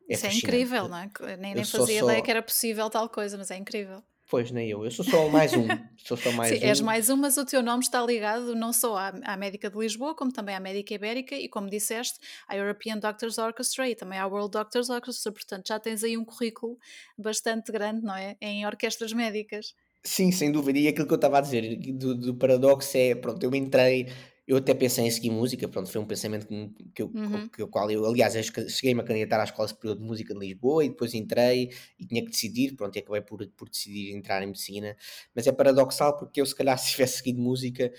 [0.09, 1.09] É Isso é incrível, não é?
[1.37, 2.05] Nem, nem fazia só...
[2.05, 4.03] ideia que era possível tal coisa, mas é incrível.
[4.29, 4.83] Pois, nem eu.
[4.83, 5.67] Eu sou só mais um.
[5.97, 6.67] sou só mais Sim, um.
[6.67, 9.77] és mais um, mas o teu nome está ligado não só à, à Médica de
[9.77, 14.17] Lisboa, como também à Médica Ibérica e, como disseste, à European Doctors Orchestra e também
[14.17, 15.31] à World Doctors Orchestra.
[15.31, 16.77] Portanto, já tens aí um currículo
[17.17, 18.35] bastante grande, não é?
[18.41, 19.75] Em orquestras médicas.
[20.03, 20.79] Sim, sem dúvida.
[20.79, 24.07] E aquilo que eu estava a dizer do, do paradoxo é: pronto, eu entrei
[24.45, 27.47] eu até pensei em seguir música, pronto, foi um pensamento que, que eu, uhum.
[27.47, 28.33] que, qual eu, aliás,
[28.69, 32.21] cheguei-me a candidatar à Escola Superior de Música de Lisboa e depois entrei e tinha
[32.21, 34.97] que decidir, pronto, e acabei por, por decidir entrar em Medicina,
[35.33, 37.91] mas é paradoxal porque eu se calhar se tivesse seguido música,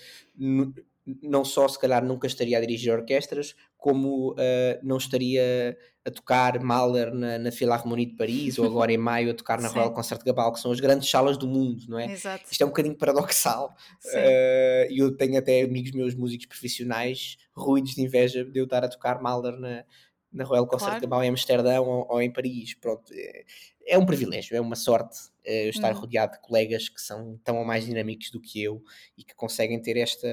[1.21, 3.55] não só se calhar nunca estaria a dirigir orquestras,
[3.85, 4.35] como uh,
[4.81, 9.33] não estaria a tocar Mahler na, na Philharmonie de Paris ou agora em maio a
[9.35, 9.75] tocar na Sim.
[9.75, 12.11] Royal Concert Gabal, que são as grandes salas do mundo, não é?
[12.11, 12.45] Exato.
[12.49, 13.75] Isto é um bocadinho paradoxal.
[14.03, 18.89] Uh, eu tenho até amigos meus músicos profissionais ruídos de inveja de eu estar a
[18.89, 19.83] tocar Mahler na,
[20.35, 21.01] na Royal Concert claro.
[21.01, 22.73] Gabal em Amsterdão ou, ou, em Paris.
[22.75, 23.45] Pronto, é,
[23.87, 25.99] é um privilégio, é uma sorte uh, estar hum.
[25.99, 28.83] rodeado de colegas que são tão ou mais dinâmicos do que eu
[29.17, 30.27] e que conseguem ter esta,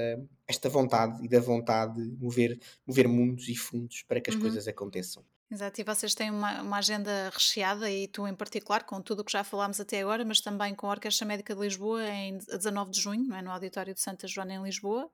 [0.47, 4.41] esta vontade e da vontade de mover, mover mundos e fundos para que as uhum.
[4.41, 5.23] coisas aconteçam.
[5.53, 9.23] Exato, e vocês têm uma, uma, agenda recheada, e tu em particular, com tudo o
[9.23, 12.89] que já falámos até agora, mas também com a Orquestra Médica de Lisboa em 19
[12.89, 13.39] de junho, é?
[13.39, 15.11] no Auditório de Santa Joana em Lisboa.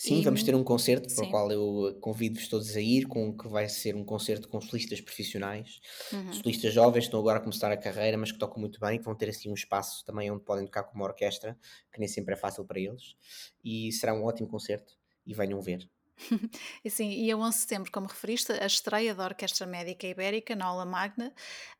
[0.00, 0.24] Sim, e...
[0.24, 3.68] vamos ter um concerto para o qual eu convido-vos todos a ir, com que vai
[3.68, 5.78] ser um concerto com solistas profissionais,
[6.10, 6.32] uhum.
[6.32, 9.04] solistas jovens que estão agora a começar a carreira, mas que tocam muito bem, que
[9.04, 11.54] vão ter assim um espaço também onde podem tocar com uma orquestra,
[11.92, 13.14] que nem sempre é fácil para eles,
[13.62, 14.94] e será um ótimo concerto,
[15.26, 15.86] e venham ver.
[16.84, 20.54] E sim, e a 11 de setembro, como referiste, a estreia da Orquestra Médica Ibérica
[20.54, 21.28] na aula magna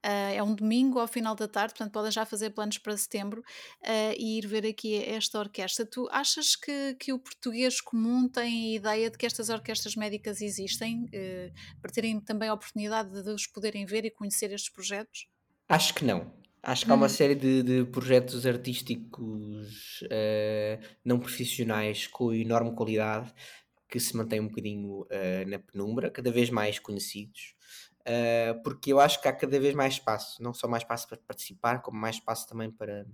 [0.05, 3.41] uh, é um domingo ao final da tarde, portanto podem já fazer planos para setembro
[3.41, 5.87] uh, e ir ver aqui esta orquestra.
[5.87, 10.41] Tu achas que, que o português comum tem a ideia de que estas orquestras médicas
[10.41, 15.27] existem, uh, para terem também a oportunidade de os poderem ver e conhecer estes projetos?
[15.69, 16.41] Acho que não.
[16.63, 17.09] Acho que há uma hum.
[17.09, 23.33] série de, de projetos artísticos uh, não profissionais com enorme qualidade
[23.91, 27.55] que se mantém um bocadinho uh, na penumbra, cada vez mais conhecidos,
[28.03, 31.19] uh, porque eu acho que há cada vez mais espaço, não só mais espaço para
[31.19, 33.07] participar, como mais espaço também para,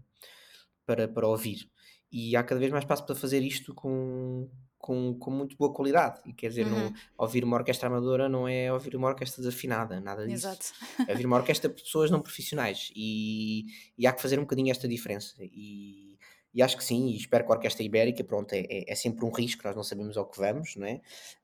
[0.84, 1.70] para, para ouvir.
[2.12, 4.48] E há cada vez mais espaço para fazer isto com,
[4.78, 6.20] com, com muito boa qualidade.
[6.24, 6.84] E quer dizer, uhum.
[6.84, 10.46] não, ouvir uma orquestra amadora não é ouvir uma orquestra desafinada, nada disso.
[10.46, 10.66] Exato.
[11.08, 12.92] É ouvir uma orquestra de pessoas não profissionais.
[12.94, 13.64] E,
[13.98, 15.34] e há que fazer um bocadinho esta diferença.
[15.40, 16.15] E
[16.56, 19.26] e acho que sim, e espero que a Orquestra Ibérica, pronto, é, é, é sempre
[19.26, 21.02] um risco, nós não sabemos ao que vamos, não é?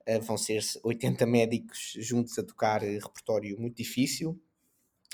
[0.09, 4.41] Uh, vão ser 80 médicos juntos a tocar repertório muito difícil,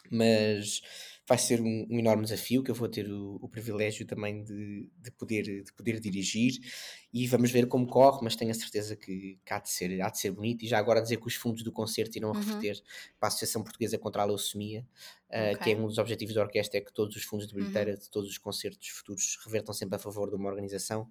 [0.09, 0.81] mas
[1.29, 4.91] vai ser um, um, enorme desafio que eu vou ter o, o privilégio também de,
[4.97, 6.55] de, poder, de poder dirigir
[7.13, 10.09] e vamos ver como corre, mas tenho a certeza que, que há, de ser, há
[10.09, 10.65] de ser bonito.
[10.65, 12.41] E já agora dizer que os fundos do concerto irão uhum.
[12.41, 12.83] reverter
[13.21, 14.87] para a Associação Portuguesa contra a Leucemia,
[15.29, 15.57] uh, okay.
[15.57, 17.99] que é um dos objetivos da orquestra, é que todos os fundos de bilheteira uhum.
[17.99, 21.11] de todos os concertos futuros revertam sempre a favor de uma organização.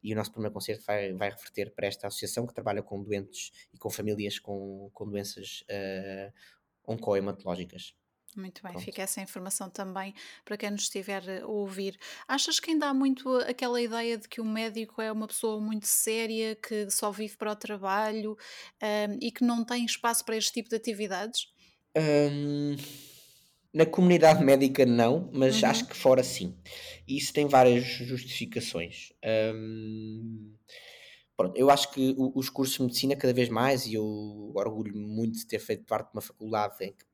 [0.00, 3.50] E o nosso primeiro concerto vai, vai reverter para esta associação que trabalha com doentes
[3.74, 6.32] e com famílias com, com doenças uh,
[6.86, 7.96] oncohematológicas.
[8.36, 8.84] Muito bem, Pronto.
[8.84, 10.14] fica essa informação também
[10.44, 11.98] para quem nos estiver a ouvir.
[12.28, 15.86] Achas que ainda há muito aquela ideia de que o médico é uma pessoa muito
[15.86, 18.36] séria, que só vive para o trabalho
[18.82, 21.48] um, e que não tem espaço para este tipo de atividades?
[21.96, 22.76] Um,
[23.72, 25.70] na comunidade médica, não, mas uhum.
[25.70, 26.54] acho que fora sim.
[27.08, 29.14] Isso tem várias justificações.
[29.54, 30.54] Um,
[31.34, 35.38] pronto, eu acho que os cursos de medicina, cada vez mais, e eu orgulho muito
[35.38, 37.05] de ter feito parte de uma faculdade em que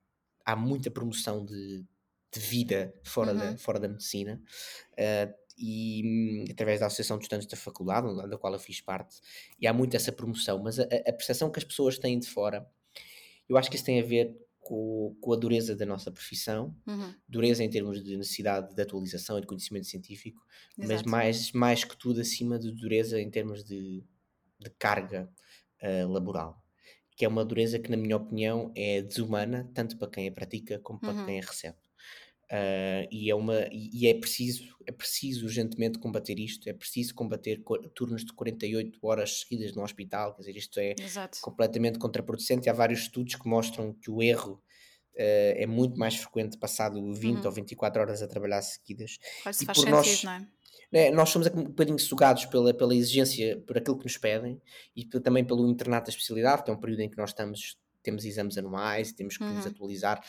[0.45, 1.85] há muita promoção de,
[2.33, 3.39] de vida fora, uhum.
[3.39, 4.41] da, fora da medicina.
[4.93, 9.21] Uh, e através da Associação de Estudantes da Faculdade, da qual eu fiz parte,
[9.61, 12.67] e há muito essa promoção, mas a, a percepção que as pessoas têm de fora,
[13.49, 17.15] eu acho que isso tem a ver com, com a dureza da nossa profissão, uhum.
[17.29, 20.43] dureza em termos de necessidade de atualização e de conhecimento científico,
[20.79, 20.89] Exato.
[20.89, 24.03] mas mais, mais que tudo acima de dureza em termos de,
[24.59, 25.29] de carga
[25.83, 26.62] uh, laboral
[27.17, 30.79] que é uma dureza que, na minha opinião, é desumana, tanto para quem a pratica
[30.79, 31.27] como para uhum.
[31.27, 31.77] quem a recebe.
[32.53, 37.63] Uh, e, é uma, e é preciso é preciso urgentemente combater isto, é preciso combater
[37.95, 41.39] turnos de 48 horas seguidas no hospital, quer dizer, isto é Exato.
[41.41, 42.69] completamente contraproducente.
[42.69, 44.63] Há vários estudos que mostram que o erro
[45.15, 47.47] uh, é muito mais frequente passado 20 uhum.
[47.47, 49.19] ou 24 horas a trabalhar seguidas.
[49.43, 50.47] Quase e faz por sentido, nós, não é?
[50.93, 54.61] É, nós somos um bocadinho sugados pela, pela exigência, por aquilo que nos pedem
[54.95, 58.25] e também pelo internato da especialidade, que é um período em que nós estamos, temos
[58.25, 59.55] exames anuais e temos que uhum.
[59.55, 60.23] nos atualizar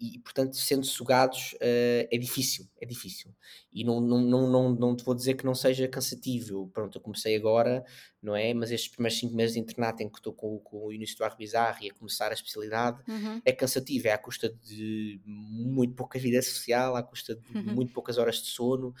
[0.00, 3.30] e, portanto, sendo sugados, uh, é difícil, é difícil.
[3.70, 6.70] E não, não, não, não, não te vou dizer que não seja cansativo.
[6.72, 7.84] Pronto, eu comecei agora,
[8.22, 8.54] não é?
[8.54, 11.24] Mas estes primeiros 5 meses de internato em que estou com, com o início do
[11.24, 13.42] Arbizarre e a começar a especialidade, uhum.
[13.44, 17.74] é cansativo, é à custa de muito pouca vida social, à custa de uhum.
[17.74, 18.94] muito poucas horas de sono.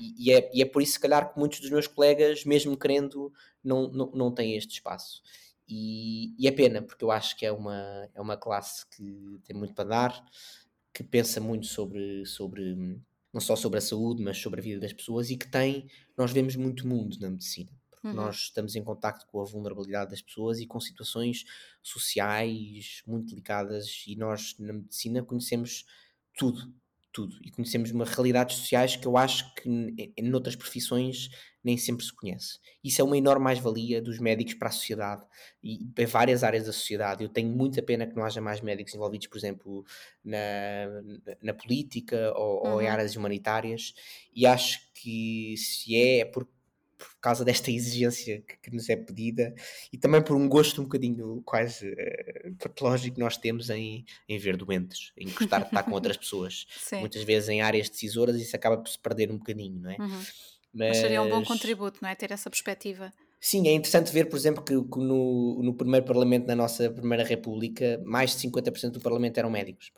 [0.00, 2.76] E, e, é, e é por isso, se calhar, que muitos dos meus colegas, mesmo
[2.76, 3.32] querendo,
[3.62, 5.20] não, não, não têm este espaço.
[5.66, 9.56] E, e é pena, porque eu acho que é uma, é uma classe que tem
[9.56, 10.24] muito para dar,
[10.92, 13.00] que pensa muito sobre, sobre
[13.32, 16.30] não só sobre a saúde, mas sobre a vida das pessoas e que tem, nós
[16.30, 17.70] vemos muito mundo na medicina.
[18.04, 18.12] Uhum.
[18.12, 21.46] nós estamos em contacto com a vulnerabilidade das pessoas e com situações
[21.82, 25.86] sociais muito delicadas e nós na medicina conhecemos
[26.36, 26.70] tudo,
[27.10, 27.38] tudo.
[27.42, 29.68] E conhecemos uma realidades sociais que eu acho que
[30.16, 31.30] em outras profissões
[31.64, 32.58] nem sempre se conhece.
[32.82, 35.24] Isso é uma enorme mais-valia dos médicos para a sociedade
[35.62, 37.24] e para várias áreas da sociedade.
[37.24, 39.84] Eu tenho muita pena que não haja mais médicos envolvidos, por exemplo,
[40.22, 40.36] na,
[41.40, 42.72] na política ou, uhum.
[42.74, 42.92] ou em uhum.
[42.92, 43.94] áreas humanitárias,
[44.34, 46.46] e acho que se é, é por,
[46.98, 49.54] por causa desta exigência que, que, nos é pedida
[49.92, 54.38] e também por um gosto um bocadinho quase uh, patológico que nós temos em, em
[54.38, 56.66] ver doentes, em gostar de estar com outras pessoas.
[56.76, 57.00] Sim.
[57.00, 59.96] Muitas vezes em áreas decisoras isso acaba por se perder um bocadinho, não é?
[59.98, 60.22] Uhum.
[60.74, 60.96] Mas...
[60.96, 62.14] Seria um bom contributo, não é?
[62.14, 63.12] Ter essa perspectiva.
[63.40, 67.22] Sim, é interessante ver, por exemplo, que, que no, no primeiro Parlamento da nossa Primeira
[67.22, 69.92] República, mais de 50% do Parlamento eram médicos.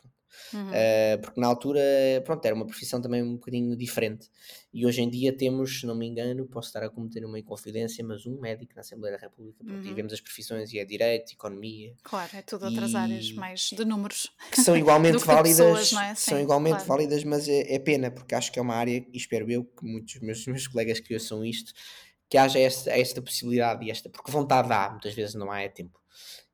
[0.53, 0.69] Uhum.
[0.69, 1.81] Uh, porque na altura,
[2.25, 4.29] pronto, era uma profissão também um bocadinho diferente.
[4.73, 8.03] E hoje em dia temos, se não me engano, posso estar a cometer uma inconfidência,
[8.03, 9.63] mas um médico na Assembleia da República.
[9.63, 9.81] Uhum.
[9.83, 11.95] E vemos as profissões e é direito, economia.
[12.03, 14.31] Claro, é tudo outras áreas mais de números.
[14.51, 16.15] Que são igualmente válidas, pessoas, é?
[16.15, 16.87] Sim, são igualmente claro.
[16.87, 19.85] válidas, mas é, é, pena, porque acho que é uma área, e espero eu que
[19.85, 21.73] muitos dos meus, meus colegas que ouçam isto,
[22.29, 25.69] que haja esta, esta possibilidade e esta, porque vontade há, muitas vezes não há é
[25.69, 25.99] tempo.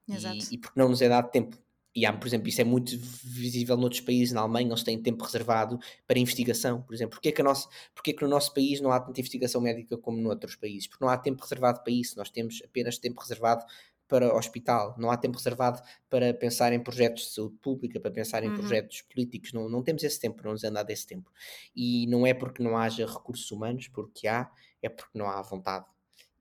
[0.08, 1.58] E, e porque não nos é dado tempo
[1.96, 5.24] e há, por exemplo, isso é muito visível noutros países, na Alemanha, eles têm tempo
[5.24, 7.12] reservado para investigação, por exemplo.
[7.12, 10.18] Porquê que, a nossa, porquê que no nosso país não há tanta investigação médica como
[10.18, 10.88] noutros países?
[10.88, 13.64] Porque não há tempo reservado para isso, nós temos apenas tempo reservado
[14.08, 18.44] para hospital, não há tempo reservado para pensar em projetos de saúde pública, para pensar
[18.44, 18.56] em uhum.
[18.56, 21.32] projetos políticos, não, não temos esse tempo, não nos anda esse tempo.
[21.76, 24.50] E não é porque não haja recursos humanos, porque há,
[24.82, 25.86] é porque não há vontade.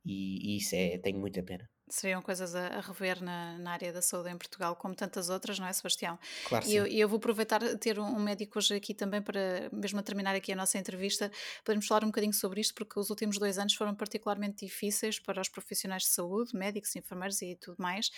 [0.04, 3.92] E, e isso é, tenho muita pena seriam coisas a, a rever na, na, área
[3.92, 6.18] da saúde em Portugal, como tantas outras, não é, Sebastião?
[6.48, 10.00] Claro, e eu, eu, vou aproveitar ter um, um, médico hoje aqui também para, mesmo
[10.00, 11.30] a terminar aqui a nossa entrevista,
[11.64, 15.40] podemos falar um bocadinho sobre isto, porque os últimos dois anos foram particularmente difíceis para
[15.40, 18.10] os profissionais de saúde, médicos, enfermeiros e tudo mais.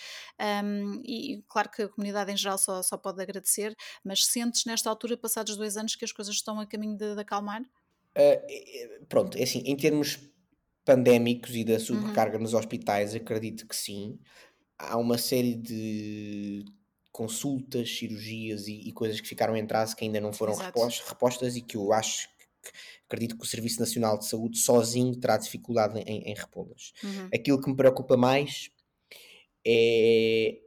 [0.63, 4.89] Um, e claro que a comunidade em geral só, só pode agradecer, mas sentes nesta
[4.89, 7.61] altura, passados dois anos, que as coisas estão a caminho de, de acalmar?
[7.61, 10.17] Uh, pronto, é assim, em termos
[10.85, 12.43] pandémicos e da sobrecarga uhum.
[12.43, 14.19] nos hospitais, acredito que sim.
[14.77, 16.63] Há uma série de
[17.11, 21.55] consultas, cirurgias e, e coisas que ficaram em atraso que ainda não foram repostas, repostas,
[21.55, 22.71] e que eu acho que,
[23.07, 26.93] acredito que o Serviço Nacional de Saúde sozinho terá dificuldade em, em repô-las.
[27.03, 27.29] Uhum.
[27.33, 28.69] Aquilo que me preocupa mais
[29.65, 30.59] é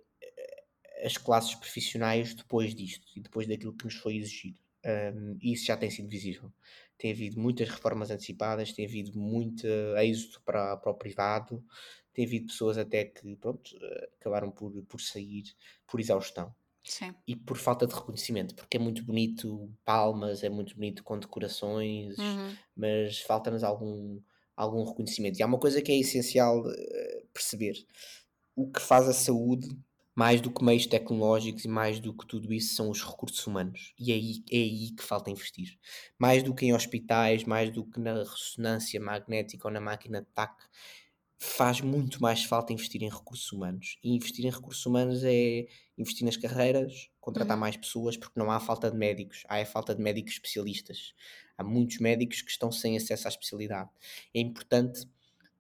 [1.05, 4.59] as classes profissionais depois disto e depois daquilo que nos foi exigido.
[4.85, 6.53] Um, isso já tem sido visível
[6.99, 9.67] tem havido muitas reformas antecipadas, tem havido muito
[9.99, 11.65] êxito para, para o privado,
[12.13, 13.71] tem havido pessoas até que pronto,
[14.21, 15.45] acabaram por, por sair
[15.87, 16.55] por exaustão.
[16.85, 17.15] Sim.
[17.27, 22.59] E por falta de reconhecimento, porque é muito bonito palmas, é muito bonito condecorações, Uhum.
[22.75, 24.21] mas falta-nos algum,
[24.57, 25.39] algum reconhecimento.
[25.39, 27.75] E há uma coisa que é essencial uh, perceber:
[28.57, 29.69] o que faz a saúde,
[30.19, 33.95] mais do que meios tecnológicos e mais do que tudo isso, são os recursos humanos.
[33.99, 35.79] E é aí, é aí que falta investir.
[36.19, 40.29] Mais do que em hospitais, mais do que na ressonância magnética ou na máquina de
[40.29, 40.57] TAC,
[41.41, 43.97] faz muito mais falta investir em recursos humanos.
[44.03, 45.67] E investir em recursos humanos é
[45.97, 47.59] investir nas carreiras, contratar Uhum.
[47.59, 51.15] mais pessoas, porque não há falta de médicos, há é falta de médicos especialistas.
[51.57, 53.91] Há muitos médicos que estão sem acesso à especialidade.
[54.35, 55.07] É importante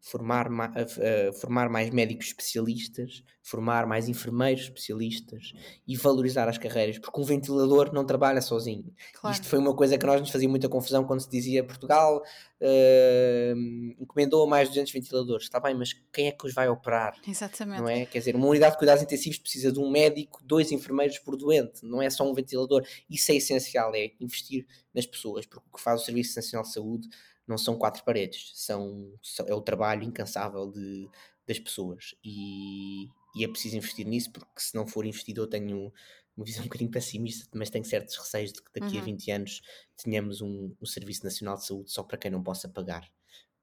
[0.01, 5.53] formar, uh, formar mais médicos especialistas, formar mais enfermeiros especialistas
[5.86, 8.92] e valorizar as carreiras, porque um ventilador não trabalha sozinho.
[9.14, 9.34] Claro.
[9.34, 12.22] Isto foi uma coisa que nós nos fazia muita confusão quando se dizia Portugal
[12.61, 13.59] uh,
[14.01, 15.44] encomendou mais 200 ventiladores.
[15.44, 17.14] Está bem, mas quem é que os vai operar?
[17.26, 17.80] Exatamente.
[17.80, 18.07] Não é?
[18.07, 21.84] Quer dizer, uma unidade de cuidados intensivos precisa de um médico, dois enfermeiros por doente,
[21.84, 22.84] não é só um ventilador.
[23.11, 26.72] Isso é essencial, é investir nas pessoas, porque o que faz o Serviço Nacional de
[26.72, 27.09] Saúde
[27.49, 31.09] não são quatro paredes, são, são é o trabalho incansável de,
[31.46, 35.92] das pessoas e, e, é preciso investir nisso porque se não for investido eu tenho
[36.36, 39.03] uma visão um bocadinho pessimista, mas tenho certos receios de que daqui uhum.
[39.03, 39.62] a 20 anos
[39.96, 43.09] tenhamos um, um Serviço Nacional de Saúde só para quem não possa pagar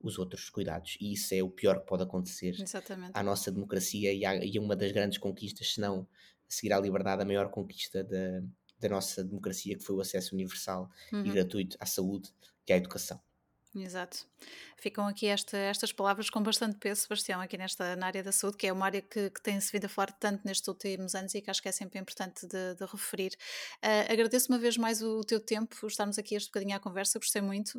[0.02, 3.12] os outros cuidados e isso é o pior que pode acontecer Exatamente.
[3.14, 6.80] à nossa democracia e, à, e uma das grandes conquistas, se não a seguir à
[6.80, 8.42] liberdade, a maior conquista da,
[8.80, 11.26] da nossa democracia que foi o acesso universal uhum.
[11.26, 12.30] e gratuito à saúde
[12.68, 13.20] e à educação.
[13.76, 14.26] Exato.
[14.78, 18.56] Ficam aqui esta, estas palavras com bastante peso, Sebastião, aqui nesta na área da saúde,
[18.56, 21.42] que é uma área que, que tem-se vindo a falar tanto nestes últimos anos e
[21.42, 23.34] que acho que é sempre importante de, de referir.
[23.84, 27.20] Uh, agradeço uma vez mais o, o, teu tempo, estarmos aqui este bocadinho à conversa,
[27.20, 27.78] gostei muito.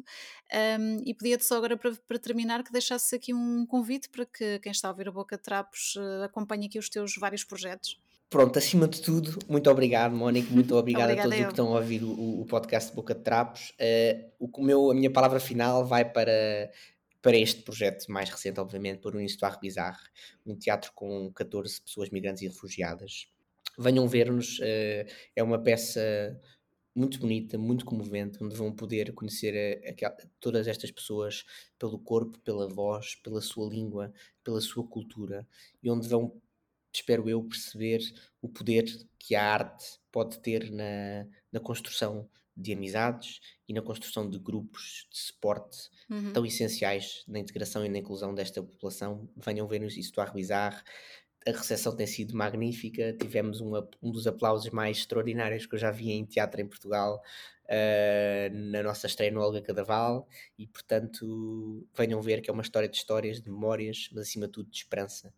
[0.78, 4.58] Um, e pedia-te só agora para, para terminar que deixasses aqui um convite para que
[4.58, 7.98] quem está a ouvir a Boca de Trapos uh, acompanhe aqui os teus vários projetos.
[8.28, 11.78] Pronto, acima de tudo, muito obrigado, Mónica, muito obrigado a todos os que estão a
[11.78, 13.72] ouvir o, o podcast Boca de Trapos.
[13.80, 16.68] Uh, o meu, a minha palavra final vai para,
[17.22, 20.02] para este projeto mais recente, obviamente, para o Histoire Bizarre,
[20.44, 23.28] um teatro com 14 pessoas migrantes e refugiadas.
[23.78, 25.06] Venham ver-nos, uh,
[25.36, 26.00] é uma peça
[26.96, 31.44] muito bonita, muito comovente, onde vão poder conhecer a, a, todas estas pessoas
[31.78, 34.12] pelo corpo, pela voz, pela sua língua,
[34.42, 35.46] pela sua cultura,
[35.80, 36.40] e onde vão
[36.96, 38.00] espero eu, perceber
[38.40, 38.84] o poder
[39.18, 45.06] que a arte pode ter na, na construção de amizades e na construção de grupos
[45.10, 46.32] de suporte uhum.
[46.32, 49.28] tão essenciais na integração e na inclusão desta população.
[49.36, 50.80] Venham ver-nos isto a bizarro.
[51.46, 53.12] A recepção tem sido magnífica.
[53.12, 53.72] Tivemos um,
[54.02, 57.22] um dos aplausos mais extraordinários que eu já vi em teatro em Portugal
[57.66, 60.26] uh, na nossa estreia no Olga Cadaval.
[60.58, 64.52] E, portanto, venham ver que é uma história de histórias, de memórias, mas acima de
[64.52, 65.32] tudo de esperança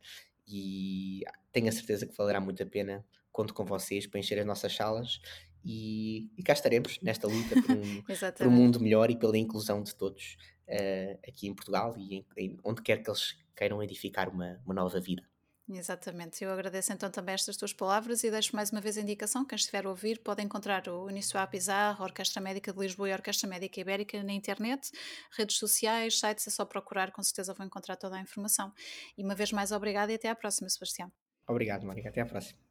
[0.49, 1.23] e
[1.53, 3.05] tenho a certeza que valerá muito a pena.
[3.31, 5.21] Conto com vocês para encher as nossas salas
[5.65, 8.03] e, e cá estaremos nesta luta por um,
[8.37, 10.37] por um, mundo melhor e pela inclusão de todos
[10.69, 14.75] uh, aqui em Portugal e em, em, onde quer que eles queiram edificar uma, uma
[14.75, 15.23] nova vida.
[15.71, 19.45] Exatamente, eu agradeço então também estas tuas palavras e deixo mais uma vez a indicação:
[19.45, 23.13] quem estiver a ouvir pode encontrar o Unisua Pizarro, a Orquestra Médica de Lisboa e
[23.13, 24.91] Orquestra Médica Ibérica na internet,
[25.37, 28.73] redes sociais, sites, é só procurar, com certeza vão encontrar toda a informação.
[29.17, 31.13] E uma vez mais, obrigada e até à próxima, Sebastião.
[31.47, 32.68] Obrigado, Mónica, até à próxima.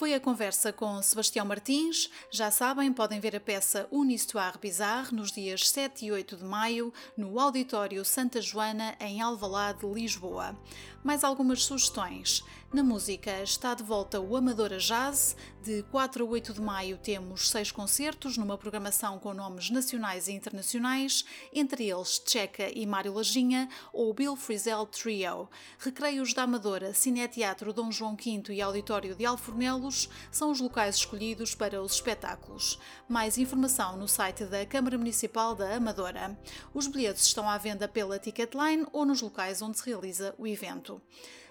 [0.00, 2.08] Foi a conversa com Sebastião Martins.
[2.30, 6.44] Já sabem, podem ver a peça Une Histoire Bizarre nos dias 7 e 8 de
[6.44, 10.58] maio no Auditório Santa Joana, em Alvalade, Lisboa.
[11.04, 12.42] Mais algumas sugestões.
[12.72, 15.34] Na música está de volta o Amadora Jazz.
[15.60, 20.32] De 4 a 8 de maio temos seis concertos numa programação com nomes nacionais e
[20.32, 25.48] internacionais, entre eles Checa e Mário Lajinha ou Bill Frisell Trio.
[25.80, 31.56] Recreios da Amadora, Cineteatro Dom João V e Auditório de Alfornelos são os locais escolhidos
[31.56, 32.78] para os espetáculos.
[33.08, 36.38] Mais informação no site da Câmara Municipal da Amadora.
[36.72, 41.02] Os bilhetes estão à venda pela Ticketline ou nos locais onde se realiza o evento.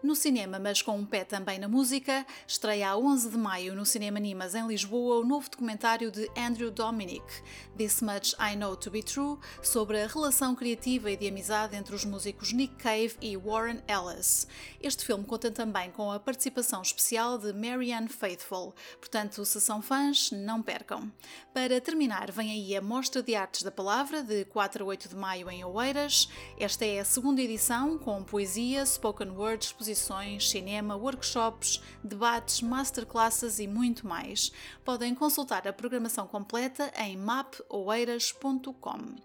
[0.01, 3.85] No cinema, mas com um pé também na música, estreia a 11 de maio no
[3.85, 7.25] Cinema Nimas em Lisboa o novo documentário de Andrew Dominic,
[7.77, 11.93] This Much I Know to Be True, sobre a relação criativa e de amizade entre
[11.93, 14.47] os músicos Nick Cave e Warren Ellis.
[14.81, 20.31] Este filme conta também com a participação especial de Marianne Faithfull, portanto, se são fãs,
[20.31, 21.11] não percam.
[21.53, 25.15] Para terminar, vem aí a Mostra de Artes da Palavra, de 4 a 8 de
[25.17, 26.29] maio em Oeiras.
[26.57, 33.67] Esta é a segunda edição, com poesia, spoken word, exposições, cinema, workshops, debates, masterclasses e
[33.67, 34.51] muito mais.
[34.85, 39.15] Podem consultar a programação completa em mapoeiras.com.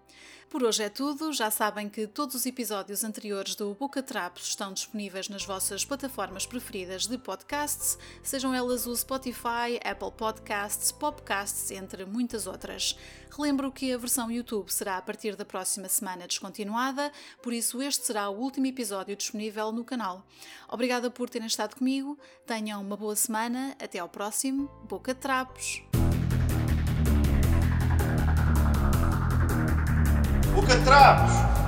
[0.55, 1.33] Por hoje é tudo.
[1.33, 6.45] Já sabem que todos os episódios anteriores do Boca Trapos estão disponíveis nas vossas plataformas
[6.45, 12.97] preferidas de podcasts, sejam elas o Spotify, Apple Podcasts, Popcasts, entre muitas outras.
[13.35, 18.05] Relembro que a versão YouTube será a partir da próxima semana descontinuada, por isso este
[18.05, 20.25] será o último episódio disponível no canal.
[20.69, 25.83] Obrigada por terem estado comigo, tenham uma boa semana, até ao próximo Boca Trapos.
[30.65, 31.64] Boca Trapos!